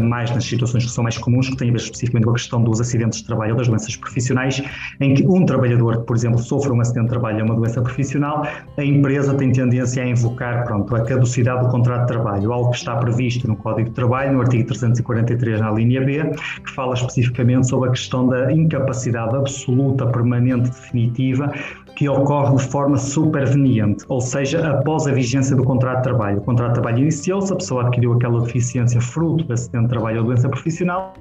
mais 0.00 0.30
nas 0.30 0.44
situações 0.44 0.84
que 0.84 0.90
são 0.90 1.02
mais 1.04 1.18
comuns, 1.18 1.48
que 1.48 1.56
têm 1.56 1.68
a 1.68 1.72
ver 1.72 1.78
especificamente 1.78 2.24
com 2.24 2.30
a 2.30 2.34
questão 2.34 2.62
dos 2.62 2.80
acidentes 2.80 3.20
de 3.20 3.26
trabalho 3.26 3.52
ou 3.52 3.58
das 3.58 3.68
doenças 3.68 3.96
profissionais, 3.96 4.62
em 5.00 5.14
que 5.14 5.26
um 5.26 5.44
trabalhador 5.44 5.98
que, 5.98 6.04
por 6.04 6.16
exemplo, 6.16 6.38
sofre 6.38 6.72
um 6.72 6.80
acidente 6.80 7.04
de 7.04 7.10
trabalho 7.10 7.40
ou 7.40 7.44
uma 7.44 7.54
doença 7.54 7.80
profissional, 7.80 8.46
a 8.76 8.84
empresa 8.84 9.34
tem 9.34 9.52
tendência 9.52 10.02
a 10.02 10.06
invocar 10.06 10.64
pronto, 10.64 10.94
a 10.94 11.04
caducidade 11.04 11.64
do 11.64 11.70
contrato 11.70 12.02
de 12.02 12.06
trabalho, 12.08 12.52
algo 12.52 12.70
que 12.70 12.76
está 12.76 12.96
previsto 12.96 13.46
no 13.46 13.56
Código 13.56 13.88
de 13.88 13.94
Trabalho, 13.94 14.32
no 14.32 14.40
artigo 14.40 14.66
343, 14.66 15.60
na 15.60 15.70
linha 15.70 16.04
B, 16.04 16.22
que 16.64 16.70
fala 16.72 16.94
especificamente 16.94 17.68
sobre 17.68 17.88
a 17.88 17.92
questão 17.92 18.28
da 18.28 18.52
incapacidade 18.52 19.36
absoluta, 19.36 20.06
permanente, 20.06 20.70
definitiva 20.70 21.52
que 21.96 22.08
ocorre 22.08 22.56
de 22.56 22.62
forma 22.64 22.96
superveniente, 22.96 24.04
ou 24.08 24.20
seja, 24.20 24.68
após 24.68 25.06
a 25.06 25.12
vigência 25.12 25.54
do 25.54 25.62
contrato 25.62 25.98
de 25.98 26.02
trabalho. 26.04 26.38
O 26.38 26.42
contrato 26.42 26.70
de 26.70 26.74
trabalho 26.74 26.98
iniciou-se, 26.98 27.52
a 27.52 27.56
pessoa 27.56 27.82
adquiriu 27.82 28.12
aquela 28.14 28.40
deficiência 28.40 29.00
fruto 29.00 29.44
do 29.44 29.52
acidente 29.52 29.84
de 29.84 29.90
trabalho 29.90 30.20
ou 30.20 30.24
doença 30.24 30.48
profissional, 30.48 31.14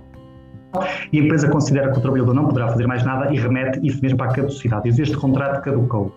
e 1.12 1.20
a 1.20 1.24
empresa 1.24 1.48
considera 1.50 1.92
que 1.92 2.00
o 2.00 2.02
trabalhador 2.02 2.34
não 2.34 2.48
poderá 2.48 2.68
fazer 2.68 2.88
mais 2.88 3.04
nada 3.04 3.32
e 3.32 3.38
remete 3.38 3.80
isso 3.86 4.02
mesmo 4.02 4.18
para 4.18 4.32
a 4.32 4.34
caducidade. 4.34 4.90
Este 4.90 5.16
contrato 5.16 5.62
caducou. 5.64 6.12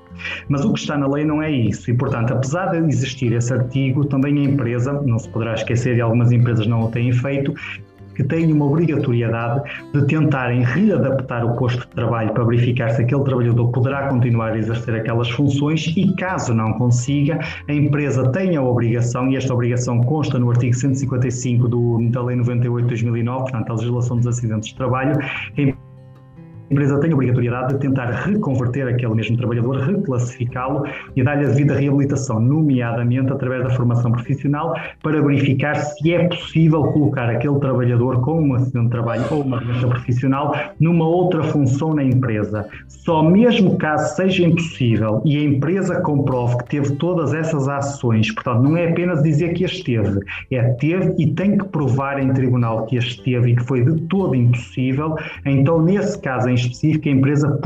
Mas 0.48 0.64
o 0.64 0.72
que 0.72 0.80
está 0.80 0.96
na 0.96 1.06
lei 1.06 1.24
não 1.24 1.42
é 1.42 1.50
isso, 1.50 1.90
e 1.90 1.94
portanto, 1.94 2.32
apesar 2.32 2.70
de 2.70 2.78
existir 2.78 3.32
esse 3.32 3.52
artigo, 3.52 4.06
também 4.06 4.38
a 4.38 4.44
empresa, 4.44 4.94
não 5.04 5.18
se 5.18 5.28
poderá 5.28 5.52
esquecer, 5.52 5.96
e 5.98 6.00
algumas 6.00 6.32
empresas 6.32 6.66
não 6.66 6.84
o 6.84 6.90
têm 6.90 7.12
feito, 7.12 7.52
que 8.16 8.24
têm 8.24 8.52
uma 8.52 8.64
obrigatoriedade 8.64 9.62
de 9.92 10.06
tentarem 10.06 10.62
readaptar 10.62 11.44
o 11.44 11.56
posto 11.56 11.80
de 11.80 11.88
trabalho 11.88 12.32
para 12.32 12.44
verificar 12.44 12.90
se 12.90 13.02
aquele 13.02 13.22
trabalhador 13.22 13.68
poderá 13.70 14.08
continuar 14.08 14.52
a 14.52 14.58
exercer 14.58 14.94
aquelas 14.94 15.30
funções 15.30 15.92
e, 15.96 16.14
caso 16.16 16.54
não 16.54 16.72
consiga, 16.74 17.38
a 17.68 17.72
empresa 17.72 18.30
tem 18.32 18.56
a 18.56 18.62
obrigação, 18.62 19.30
e 19.30 19.36
esta 19.36 19.52
obrigação 19.52 20.00
consta 20.02 20.38
no 20.38 20.50
artigo 20.50 20.74
155 20.74 21.68
do, 21.68 22.10
da 22.10 22.22
Lei 22.22 22.36
98 22.36 22.84
de 22.84 22.88
2009, 22.88 23.42
portanto, 23.42 23.70
a 23.70 23.74
legislação 23.74 24.16
dos 24.16 24.26
acidentes 24.26 24.70
de 24.70 24.74
trabalho, 24.74 25.18
a 26.68 26.74
empresa 26.74 26.98
tem 26.98 27.12
a 27.12 27.14
obrigatoriedade 27.14 27.74
de 27.74 27.80
tentar 27.80 28.10
reconverter 28.10 28.88
aquele 28.88 29.14
mesmo 29.14 29.36
trabalhador, 29.36 29.76
reclassificá-lo 29.76 30.84
e 31.14 31.22
dar-lhe 31.22 31.46
a 31.46 31.48
devida 31.48 31.74
reabilitação, 31.74 32.40
nomeadamente 32.40 33.32
através 33.32 33.62
da 33.62 33.70
formação 33.70 34.10
profissional, 34.10 34.74
para 35.02 35.22
verificar 35.22 35.76
se 35.76 36.12
é 36.12 36.26
possível 36.28 36.82
colocar 36.84 37.30
aquele 37.30 37.58
trabalhador 37.60 38.20
com 38.20 38.40
um 38.40 38.54
acidente 38.54 38.86
de 38.86 38.90
trabalho 38.90 39.24
ou 39.30 39.42
uma 39.42 39.60
doença 39.60 39.86
profissional 39.86 40.54
numa 40.80 41.06
outra 41.06 41.42
função 41.44 41.94
na 41.94 42.02
empresa. 42.02 42.66
Só 42.88 43.22
mesmo 43.22 43.76
caso 43.78 44.16
seja 44.16 44.44
impossível 44.44 45.22
e 45.24 45.36
a 45.36 45.42
empresa 45.44 46.00
comprove 46.00 46.58
que 46.58 46.70
teve 46.70 46.96
todas 46.96 47.32
essas 47.32 47.68
ações, 47.68 48.32
portanto, 48.32 48.62
não 48.62 48.76
é 48.76 48.90
apenas 48.90 49.22
dizer 49.22 49.54
que 49.54 49.64
as 49.64 49.80
teve, 49.80 50.20
é 50.50 50.62
teve 50.74 51.14
e 51.18 51.32
tem 51.32 51.56
que 51.56 51.64
provar 51.66 52.18
em 52.18 52.32
tribunal 52.32 52.86
que 52.86 52.98
as 52.98 53.14
teve 53.16 53.52
e 53.52 53.56
que 53.56 53.62
foi 53.62 53.84
de 53.84 54.00
todo 54.02 54.34
impossível, 54.34 55.16
então, 55.44 55.80
nesse 55.80 56.18
caso, 56.20 56.48
em 56.48 56.55
específica, 56.56 57.08
a 57.08 57.12
empresa 57.12 57.60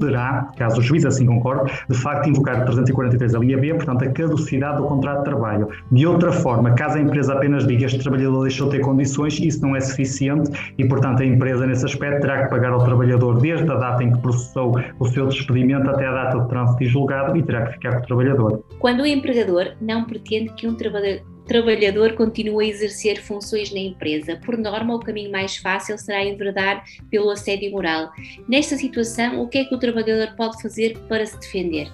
poderá, 0.00 0.50
caso 0.56 0.80
o 0.80 0.82
juiz 0.82 1.04
assim 1.04 1.26
concorde, 1.26 1.70
de 1.88 1.96
facto 1.96 2.28
invocar 2.28 2.62
o 2.62 2.64
343 2.64 3.34
a 3.34 3.38
linha 3.38 3.58
B, 3.58 3.74
portanto, 3.74 4.04
a 4.04 4.10
caducidade 4.10 4.78
do 4.78 4.84
contrato 4.84 5.18
de 5.18 5.24
trabalho. 5.24 5.68
De 5.92 6.06
outra 6.06 6.32
forma, 6.32 6.72
caso 6.72 6.96
a 6.96 7.00
empresa 7.00 7.34
apenas 7.34 7.66
diga 7.66 7.80
que 7.80 7.84
este 7.84 7.98
trabalhador 7.98 8.42
deixou 8.42 8.68
de 8.68 8.78
ter 8.78 8.82
condições, 8.82 9.38
isso 9.38 9.60
não 9.60 9.76
é 9.76 9.80
suficiente 9.80 10.50
e, 10.78 10.84
portanto, 10.86 11.22
a 11.22 11.26
empresa, 11.26 11.66
nesse 11.66 11.84
aspecto, 11.84 12.22
terá 12.22 12.44
que 12.44 12.50
pagar 12.50 12.72
ao 12.72 12.82
trabalhador 12.82 13.40
desde 13.40 13.70
a 13.70 13.74
data 13.74 14.02
em 14.02 14.12
que 14.12 14.18
processou 14.20 14.74
o 14.98 15.06
seu 15.06 15.26
despedimento 15.26 15.88
até 15.90 16.06
a 16.06 16.12
data 16.12 16.40
de 16.40 16.48
trânsito 16.48 16.82
e 16.82 16.86
julgado 16.86 17.36
e 17.36 17.42
terá 17.42 17.66
que 17.66 17.72
ficar 17.74 17.96
com 17.96 18.02
o 18.02 18.06
trabalhador. 18.06 18.64
Quando 18.78 19.00
o 19.00 19.06
empregador 19.06 19.72
não 19.80 20.04
pretende 20.04 20.52
que 20.54 20.66
um 20.66 20.74
trabalhador 20.74 21.22
trabalhador 21.50 22.12
continua 22.12 22.62
a 22.62 22.66
exercer 22.66 23.20
funções 23.20 23.72
na 23.72 23.80
empresa. 23.80 24.38
Por 24.44 24.56
norma, 24.56 24.94
o 24.94 25.00
caminho 25.00 25.32
mais 25.32 25.56
fácil 25.56 25.98
será 25.98 26.24
enverdar 26.24 26.84
pelo 27.10 27.28
assédio 27.28 27.72
moral. 27.72 28.12
Nesta 28.48 28.76
situação, 28.76 29.42
o 29.42 29.48
que 29.48 29.58
é 29.58 29.64
que 29.64 29.74
o 29.74 29.78
trabalhador 29.78 30.32
pode 30.36 30.62
fazer 30.62 30.96
para 31.08 31.26
se 31.26 31.36
defender? 31.40 31.90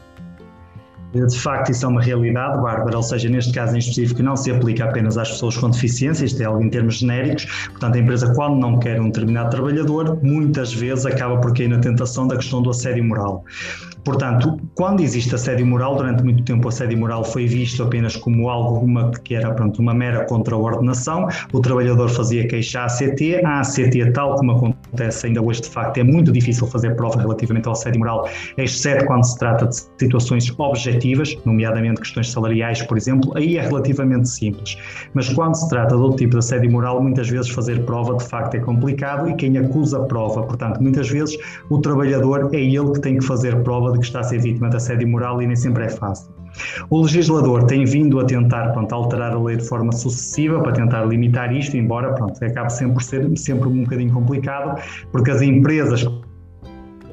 De 1.14 1.38
facto, 1.38 1.70
isso 1.70 1.86
é 1.86 1.88
uma 1.88 2.02
realidade, 2.02 2.60
Bárbara, 2.60 2.98
ou 2.98 3.02
seja, 3.02 3.30
neste 3.30 3.50
caso 3.54 3.74
em 3.74 3.78
específico 3.78 4.22
não 4.22 4.36
se 4.36 4.50
aplica 4.50 4.84
apenas 4.84 5.16
às 5.16 5.30
pessoas 5.30 5.56
com 5.56 5.70
deficiência, 5.70 6.26
isto 6.26 6.42
é 6.42 6.44
algo 6.44 6.62
em 6.62 6.68
termos 6.68 6.96
genéricos, 6.96 7.46
portanto 7.70 7.94
a 7.94 7.98
empresa 7.98 8.34
quando 8.34 8.58
não 8.58 8.78
quer 8.78 9.00
um 9.00 9.06
determinado 9.06 9.48
trabalhador, 9.48 10.22
muitas 10.22 10.74
vezes 10.74 11.06
acaba 11.06 11.40
por 11.40 11.54
cair 11.54 11.68
na 11.68 11.78
tentação 11.78 12.28
da 12.28 12.36
questão 12.36 12.60
do 12.60 12.68
assédio 12.68 13.04
moral. 13.04 13.42
Portanto, 14.06 14.56
quando 14.76 15.00
existe 15.00 15.34
assédio 15.34 15.66
moral, 15.66 15.96
durante 15.96 16.22
muito 16.22 16.44
tempo 16.44 16.66
o 16.66 16.68
assédio 16.68 16.96
moral 16.96 17.24
foi 17.24 17.44
visto 17.44 17.82
apenas 17.82 18.14
como 18.14 18.48
algo 18.48 18.78
uma, 18.78 19.10
que 19.10 19.34
era 19.34 19.52
pronto, 19.52 19.82
uma 19.82 19.92
mera 19.92 20.24
contraordenação, 20.26 21.26
o 21.52 21.60
trabalhador 21.60 22.08
fazia 22.08 22.46
queixa 22.46 22.82
à 22.82 22.84
ACT, 22.84 23.44
a 23.44 23.58
ACT, 23.58 24.12
tal 24.12 24.36
como 24.36 24.75
acontece 24.96 25.26
ainda 25.26 25.42
hoje 25.42 25.60
de 25.60 25.68
facto, 25.68 25.98
é 25.98 26.02
muito 26.02 26.32
difícil 26.32 26.66
fazer 26.66 26.96
prova 26.96 27.20
relativamente 27.20 27.66
ao 27.66 27.72
assédio 27.72 27.98
moral, 27.98 28.28
exceto 28.56 29.04
quando 29.04 29.24
se 29.24 29.38
trata 29.38 29.66
de 29.66 29.76
situações 29.98 30.52
objetivas, 30.58 31.36
nomeadamente 31.44 32.00
questões 32.00 32.30
salariais, 32.30 32.82
por 32.82 32.96
exemplo, 32.96 33.36
aí 33.36 33.58
é 33.58 33.60
relativamente 33.60 34.28
simples. 34.28 34.76
Mas 35.14 35.28
quando 35.28 35.54
se 35.54 35.68
trata 35.68 35.94
de 35.94 36.02
outro 36.02 36.18
tipo 36.18 36.32
de 36.32 36.38
assédio 36.38 36.70
moral, 36.70 37.02
muitas 37.02 37.28
vezes 37.28 37.50
fazer 37.50 37.84
prova 37.84 38.16
de 38.16 38.24
facto 38.24 38.54
é 38.54 38.60
complicado 38.60 39.28
e 39.28 39.34
quem 39.34 39.58
acusa 39.58 40.00
prova, 40.00 40.42
portanto, 40.42 40.80
muitas 40.80 41.08
vezes 41.08 41.36
o 41.68 41.78
trabalhador 41.80 42.50
é 42.52 42.60
ele 42.60 42.92
que 42.92 43.00
tem 43.00 43.18
que 43.18 43.24
fazer 43.24 43.62
prova 43.62 43.92
de 43.92 43.98
que 43.98 44.06
está 44.06 44.20
a 44.20 44.24
ser 44.24 44.40
vítima 44.40 44.70
de 44.70 44.76
assédio 44.76 45.06
moral 45.06 45.42
e 45.42 45.46
nem 45.46 45.56
sempre 45.56 45.84
é 45.84 45.88
fácil. 45.88 46.35
O 46.88 47.02
legislador 47.02 47.64
tem 47.64 47.84
vindo 47.84 48.20
a 48.20 48.24
tentar 48.24 48.72
pronto, 48.72 48.94
alterar 48.94 49.32
a 49.32 49.38
lei 49.38 49.56
de 49.56 49.66
forma 49.66 49.92
sucessiva 49.92 50.60
para 50.60 50.72
tentar 50.72 51.04
limitar 51.04 51.54
isto, 51.54 51.76
embora 51.76 52.12
pronto, 52.14 52.42
acabe 52.44 52.72
sempre 52.72 52.94
por 52.94 53.02
ser 53.02 53.36
sempre 53.36 53.68
um 53.68 53.82
bocadinho 53.82 54.12
complicado, 54.12 54.80
porque 55.10 55.30
as 55.30 55.42
empresas 55.42 56.06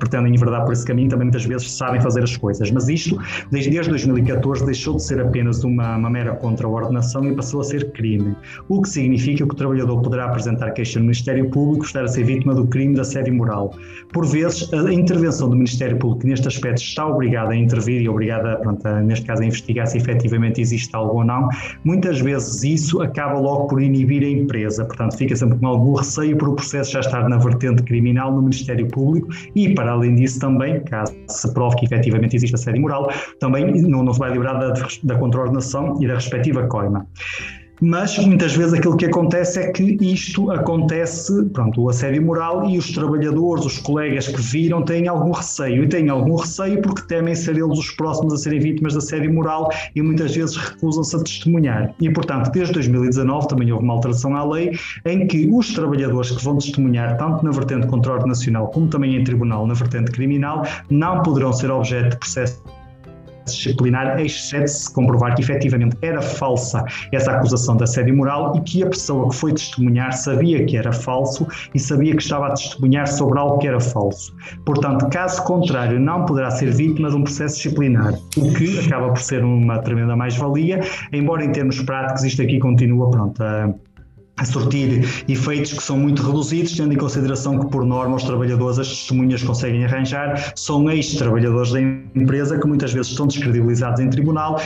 pretendem 0.03 0.33
enverdar 0.33 0.63
por 0.65 0.73
esse 0.73 0.85
caminho 0.85 1.09
também 1.09 1.25
muitas 1.25 1.45
vezes 1.45 1.71
sabem 1.71 2.01
fazer 2.01 2.23
as 2.23 2.35
coisas. 2.37 2.69
Mas 2.71 2.87
isto, 2.89 3.17
desde, 3.51 3.71
desde 3.71 3.89
2014, 3.89 4.65
deixou 4.65 4.95
de 4.95 5.03
ser 5.03 5.19
apenas 5.19 5.63
uma, 5.63 5.97
uma 5.97 6.09
mera 6.09 6.35
contraordenação 6.35 7.25
e 7.25 7.35
passou 7.35 7.61
a 7.61 7.63
ser 7.63 7.91
crime. 7.91 8.35
O 8.69 8.81
que 8.81 8.89
significa 8.89 9.45
que 9.45 9.53
o 9.53 9.55
trabalhador 9.55 10.01
poderá 10.01 10.25
apresentar 10.25 10.71
queixa 10.71 10.99
no 10.99 11.05
Ministério 11.05 11.49
Público 11.49 11.85
estar 11.85 12.03
a 12.03 12.07
ser 12.07 12.23
vítima 12.23 12.53
do 12.53 12.67
crime 12.67 12.93
de 12.93 13.01
assédio 13.01 13.33
moral. 13.33 13.73
Por 14.11 14.25
vezes, 14.25 14.71
a 14.73 14.93
intervenção 14.93 15.49
do 15.49 15.55
Ministério 15.55 15.97
Público 15.97 16.27
neste 16.27 16.47
aspecto 16.47 16.81
está 16.81 17.07
obrigada 17.07 17.53
a 17.53 17.55
intervir 17.55 18.01
e 18.01 18.09
obrigada, 18.09 18.57
pronto, 18.57 18.85
a, 18.85 19.01
neste 19.01 19.25
caso, 19.25 19.41
a 19.41 19.45
investigar 19.45 19.87
se 19.87 19.97
efetivamente 19.97 20.61
existe 20.61 20.93
algo 20.95 21.17
ou 21.19 21.23
não. 21.23 21.49
Muitas 21.83 22.19
vezes 22.19 22.63
isso 22.63 23.01
acaba 23.01 23.39
logo 23.39 23.67
por 23.67 23.81
inibir 23.81 24.23
a 24.23 24.29
empresa, 24.29 24.85
portanto, 24.85 25.17
fica 25.17 25.35
sempre 25.35 25.57
com 25.57 25.67
algum 25.67 25.93
receio 25.93 26.37
por 26.37 26.49
o 26.49 26.55
processo 26.55 26.91
já 26.91 26.99
estar 26.99 27.27
na 27.27 27.37
vertente 27.37 27.83
criminal 27.83 28.33
no 28.33 28.41
Ministério 28.41 28.87
Público 28.87 29.29
e, 29.55 29.73
para 29.73 29.92
além 29.93 30.15
disso, 30.15 30.39
também, 30.39 30.81
caso 30.83 31.13
se 31.27 31.53
prove 31.53 31.75
que 31.77 31.85
efetivamente 31.85 32.35
existe 32.35 32.55
assédio 32.55 32.81
moral, 32.81 33.09
também 33.39 33.65
não, 33.81 34.03
não 34.03 34.13
se 34.13 34.19
vai 34.19 34.31
livrar 34.31 34.59
da, 34.59 34.73
da 35.03 35.15
contraordenação 35.17 36.01
e 36.01 36.07
da 36.07 36.15
respectiva 36.15 36.67
coima. 36.67 37.07
Mas 37.81 38.17
muitas 38.19 38.55
vezes 38.55 38.73
aquilo 38.73 38.95
que 38.95 39.05
acontece 39.05 39.59
é 39.59 39.71
que 39.71 39.97
isto 40.01 40.51
acontece, 40.51 41.43
pronto, 41.45 41.81
o 41.81 41.89
assédio 41.89 42.21
moral 42.21 42.69
e 42.69 42.77
os 42.77 42.91
trabalhadores, 42.91 43.65
os 43.65 43.77
colegas 43.79 44.27
que 44.27 44.41
viram 44.41 44.83
têm 44.83 45.07
algum 45.07 45.31
receio 45.31 45.83
e 45.83 45.89
têm 45.89 46.09
algum 46.09 46.35
receio 46.35 46.81
porque 46.81 47.01
temem 47.07 47.35
ser 47.35 47.57
eles 47.57 47.77
os 47.77 47.91
próximos 47.91 48.33
a 48.33 48.37
serem 48.37 48.59
vítimas 48.59 48.93
de 48.93 48.99
assédio 48.99 49.33
moral 49.33 49.69
e 49.95 50.01
muitas 50.01 50.35
vezes 50.35 50.55
recusam-se 50.55 51.15
a 51.15 51.19
testemunhar. 51.19 51.93
E 51.99 52.09
portanto, 52.09 52.51
desde 52.51 52.73
2019 52.73 53.47
também 53.47 53.71
houve 53.71 53.83
uma 53.83 53.93
alteração 53.93 54.35
à 54.35 54.45
lei 54.45 54.77
em 55.05 55.27
que 55.27 55.49
os 55.51 55.73
trabalhadores 55.73 56.31
que 56.31 56.43
vão 56.43 56.57
testemunhar 56.57 57.17
tanto 57.17 57.43
na 57.43 57.51
vertente 57.51 57.87
controle 57.87 58.25
nacional 58.27 58.67
como 58.67 58.87
também 58.87 59.15
em 59.15 59.23
tribunal 59.23 59.67
na 59.67 59.73
vertente 59.73 60.11
criminal 60.11 60.65
não 60.89 61.21
poderão 61.23 61.51
ser 61.51 61.71
objeto 61.71 62.11
de 62.11 62.17
processo 62.17 62.82
disciplinar, 63.45 64.19
exceto 64.19 64.67
se 64.67 64.93
comprovar 64.93 65.35
que 65.35 65.41
efetivamente 65.41 65.97
era 66.01 66.21
falsa 66.21 66.83
essa 67.11 67.31
acusação 67.31 67.77
de 67.77 67.83
assédio 67.83 68.15
moral 68.15 68.55
e 68.55 68.61
que 68.61 68.83
a 68.83 68.87
pessoa 68.87 69.29
que 69.29 69.35
foi 69.35 69.53
testemunhar 69.53 70.13
sabia 70.13 70.65
que 70.65 70.77
era 70.77 70.91
falso 70.91 71.47
e 71.73 71.79
sabia 71.79 72.15
que 72.15 72.21
estava 72.21 72.47
a 72.47 72.51
testemunhar 72.51 73.07
sobre 73.07 73.39
algo 73.39 73.57
que 73.59 73.67
era 73.67 73.79
falso. 73.79 74.35
Portanto, 74.65 75.07
caso 75.09 75.43
contrário, 75.43 75.99
não 75.99 76.25
poderá 76.25 76.51
ser 76.51 76.71
vítima 76.71 77.09
de 77.09 77.15
um 77.15 77.23
processo 77.23 77.55
disciplinar, 77.55 78.13
o 78.37 78.53
que 78.53 78.79
acaba 78.85 79.09
por 79.09 79.19
ser 79.19 79.43
uma 79.43 79.79
tremenda 79.79 80.15
mais-valia, 80.15 80.81
embora 81.11 81.43
em 81.43 81.51
termos 81.51 81.81
práticos 81.81 82.23
isto 82.23 82.41
aqui 82.41 82.59
continua 82.59 83.09
pronto, 83.09 83.41
a 83.41 83.73
a 84.37 84.45
sortir 84.45 85.03
efeitos 85.27 85.73
que 85.73 85.83
são 85.83 85.97
muito 85.97 86.23
reduzidos, 86.23 86.75
tendo 86.75 86.93
em 86.93 86.97
consideração 86.97 87.59
que, 87.59 87.67
por 87.67 87.85
norma, 87.85 88.15
os 88.15 88.23
trabalhadores, 88.23 88.79
as 88.79 88.87
testemunhas 88.87 89.43
conseguem 89.43 89.85
arranjar, 89.85 90.53
são 90.55 90.89
ex-trabalhadores 90.89 91.71
da 91.71 91.81
empresa 91.81 92.57
que 92.59 92.67
muitas 92.67 92.91
vezes 92.93 93.11
estão 93.11 93.27
descredibilizados 93.27 93.99
em 93.99 94.09
tribunal 94.09 94.59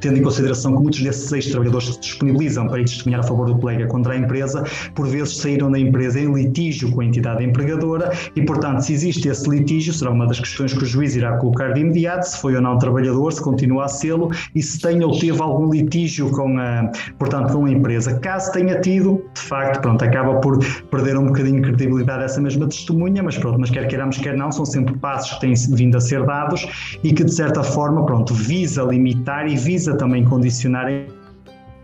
tendo 0.00 0.18
em 0.18 0.22
consideração 0.22 0.76
que 0.76 0.82
muitos 0.82 1.02
desses 1.02 1.30
ex-trabalhadores 1.32 1.94
se 1.94 2.00
disponibilizam 2.00 2.68
para 2.68 2.80
ir 2.80 2.84
testemunhar 2.84 3.20
a 3.20 3.24
favor 3.24 3.46
do 3.46 3.58
colega 3.58 3.86
contra 3.86 4.14
a 4.14 4.16
empresa, 4.16 4.64
por 4.94 5.06
vezes 5.06 5.36
saíram 5.38 5.70
da 5.70 5.78
empresa 5.78 6.20
em 6.20 6.32
litígio 6.32 6.90
com 6.92 7.00
a 7.00 7.04
entidade 7.04 7.44
empregadora 7.44 8.12
e, 8.36 8.42
portanto, 8.42 8.80
se 8.80 8.92
existe 8.92 9.28
esse 9.28 9.48
litígio, 9.48 9.92
será 9.92 10.10
uma 10.10 10.26
das 10.26 10.38
questões 10.38 10.72
que 10.72 10.82
o 10.82 10.86
juiz 10.86 11.16
irá 11.16 11.36
colocar 11.38 11.72
de 11.72 11.80
imediato, 11.80 12.26
se 12.26 12.40
foi 12.40 12.54
ou 12.54 12.62
não 12.62 12.78
trabalhador, 12.78 13.32
se 13.32 13.42
continua 13.42 13.84
a 13.86 13.88
sê-lo 13.88 14.30
e 14.54 14.62
se 14.62 14.80
tem 14.80 15.02
ou 15.02 15.18
teve 15.18 15.40
algum 15.40 15.70
litígio 15.70 16.30
com 16.30 16.58
a, 16.58 16.90
portanto, 17.18 17.52
com 17.52 17.64
a 17.64 17.70
empresa. 17.70 18.18
Caso 18.20 18.52
tenha 18.52 18.80
tido, 18.80 19.24
de 19.34 19.40
facto, 19.40 19.80
pronto, 19.80 20.04
acaba 20.04 20.36
por 20.40 20.58
perder 20.90 21.16
um 21.16 21.26
bocadinho 21.26 21.56
de 21.56 21.62
credibilidade 21.62 22.24
essa 22.24 22.40
mesma 22.40 22.66
testemunha, 22.68 23.22
mas 23.22 23.36
pronto, 23.38 23.58
mas 23.58 23.70
quer 23.70 23.86
queiramos, 23.88 24.18
quer 24.18 24.36
não, 24.36 24.52
são 24.52 24.64
sempre 24.64 24.96
passos 24.98 25.34
que 25.34 25.40
têm 25.40 25.54
vindo 25.72 25.96
a 25.96 26.00
ser 26.00 26.24
dados 26.24 26.66
e 27.02 27.12
que, 27.12 27.24
de 27.24 27.32
certa 27.32 27.62
forma, 27.62 28.04
pronto, 28.04 28.34
visa 28.34 28.82
limitar 28.82 29.46
e 29.48 29.56
visa 29.56 29.69
também 29.96 30.24
condicionar 30.24 30.86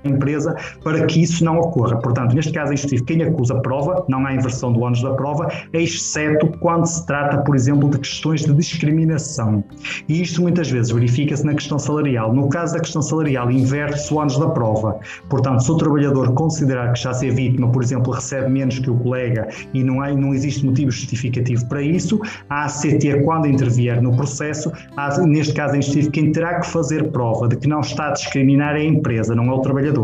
empresa 0.07 0.55
para 0.83 1.05
que 1.07 1.23
isso 1.23 1.45
não 1.45 1.59
ocorra. 1.59 1.97
Portanto, 1.99 2.35
neste 2.35 2.53
caso 2.53 2.73
em 2.73 2.75
específico, 2.75 3.07
quem 3.07 3.23
acusa 3.23 3.61
prova, 3.61 4.05
não 4.09 4.25
há 4.27 4.35
inversão 4.35 4.73
do 4.73 4.81
ônus 4.81 5.03
da 5.03 5.15
prova, 5.15 5.51
exceto 5.73 6.49
quando 6.59 6.87
se 6.87 7.05
trata, 7.07 7.39
por 7.39 7.55
exemplo, 7.55 7.91
de 7.91 7.99
questões 7.99 8.45
de 8.45 8.53
discriminação. 8.53 9.65
E 10.09 10.23
isto 10.23 10.43
muitas 10.43 10.71
vezes 10.71 10.93
verifica-se 10.93 11.45
na 11.45 11.55
questão 11.55 11.79
salarial. 11.79 12.33
No 12.33 12.49
caso 12.49 12.75
da 12.75 12.81
questão 12.81 13.03
salarial, 13.03 13.51
inverte-se 13.51 14.13
o 14.13 14.19
ônus 14.19 14.39
da 14.39 14.49
prova. 14.49 14.99
Portanto, 15.29 15.63
se 15.63 15.71
o 15.71 15.77
trabalhador 15.77 16.33
considerar 16.35 16.93
que 16.93 17.01
já 17.01 17.13
ser 17.13 17.33
vítima, 17.33 17.69
por 17.69 17.83
exemplo, 17.83 18.13
recebe 18.13 18.51
menos 18.51 18.79
que 18.79 18.91
o 18.91 18.97
colega 18.97 19.49
e 19.75 19.83
não, 19.83 20.01
há, 20.01 20.13
não 20.13 20.35
existe 20.35 20.65
motivo 20.65 20.91
justificativo 20.91 21.67
para 21.69 21.83
isso, 21.83 22.21
a 22.49 22.65
ACT, 22.65 23.23
quando 23.25 23.47
intervier 23.47 24.01
no 24.01 24.17
processo, 24.17 24.73
há, 24.97 25.19
neste 25.21 25.55
caso 25.55 25.77
em 25.77 25.81
específico, 25.81 26.13
quem 26.13 26.33
terá 26.33 26.61
que 26.61 26.67
fazer 26.67 27.11
prova 27.11 27.49
de 27.49 27.57
que 27.57 27.69
não 27.69 27.81
está 27.81 28.09
a 28.09 28.13
discriminar 28.13 28.77
é 28.77 28.81
a 28.81 28.85
empresa, 28.85 29.35
não 29.35 29.45
é 29.51 29.53
o 29.53 29.61
trabalhador 29.61 29.96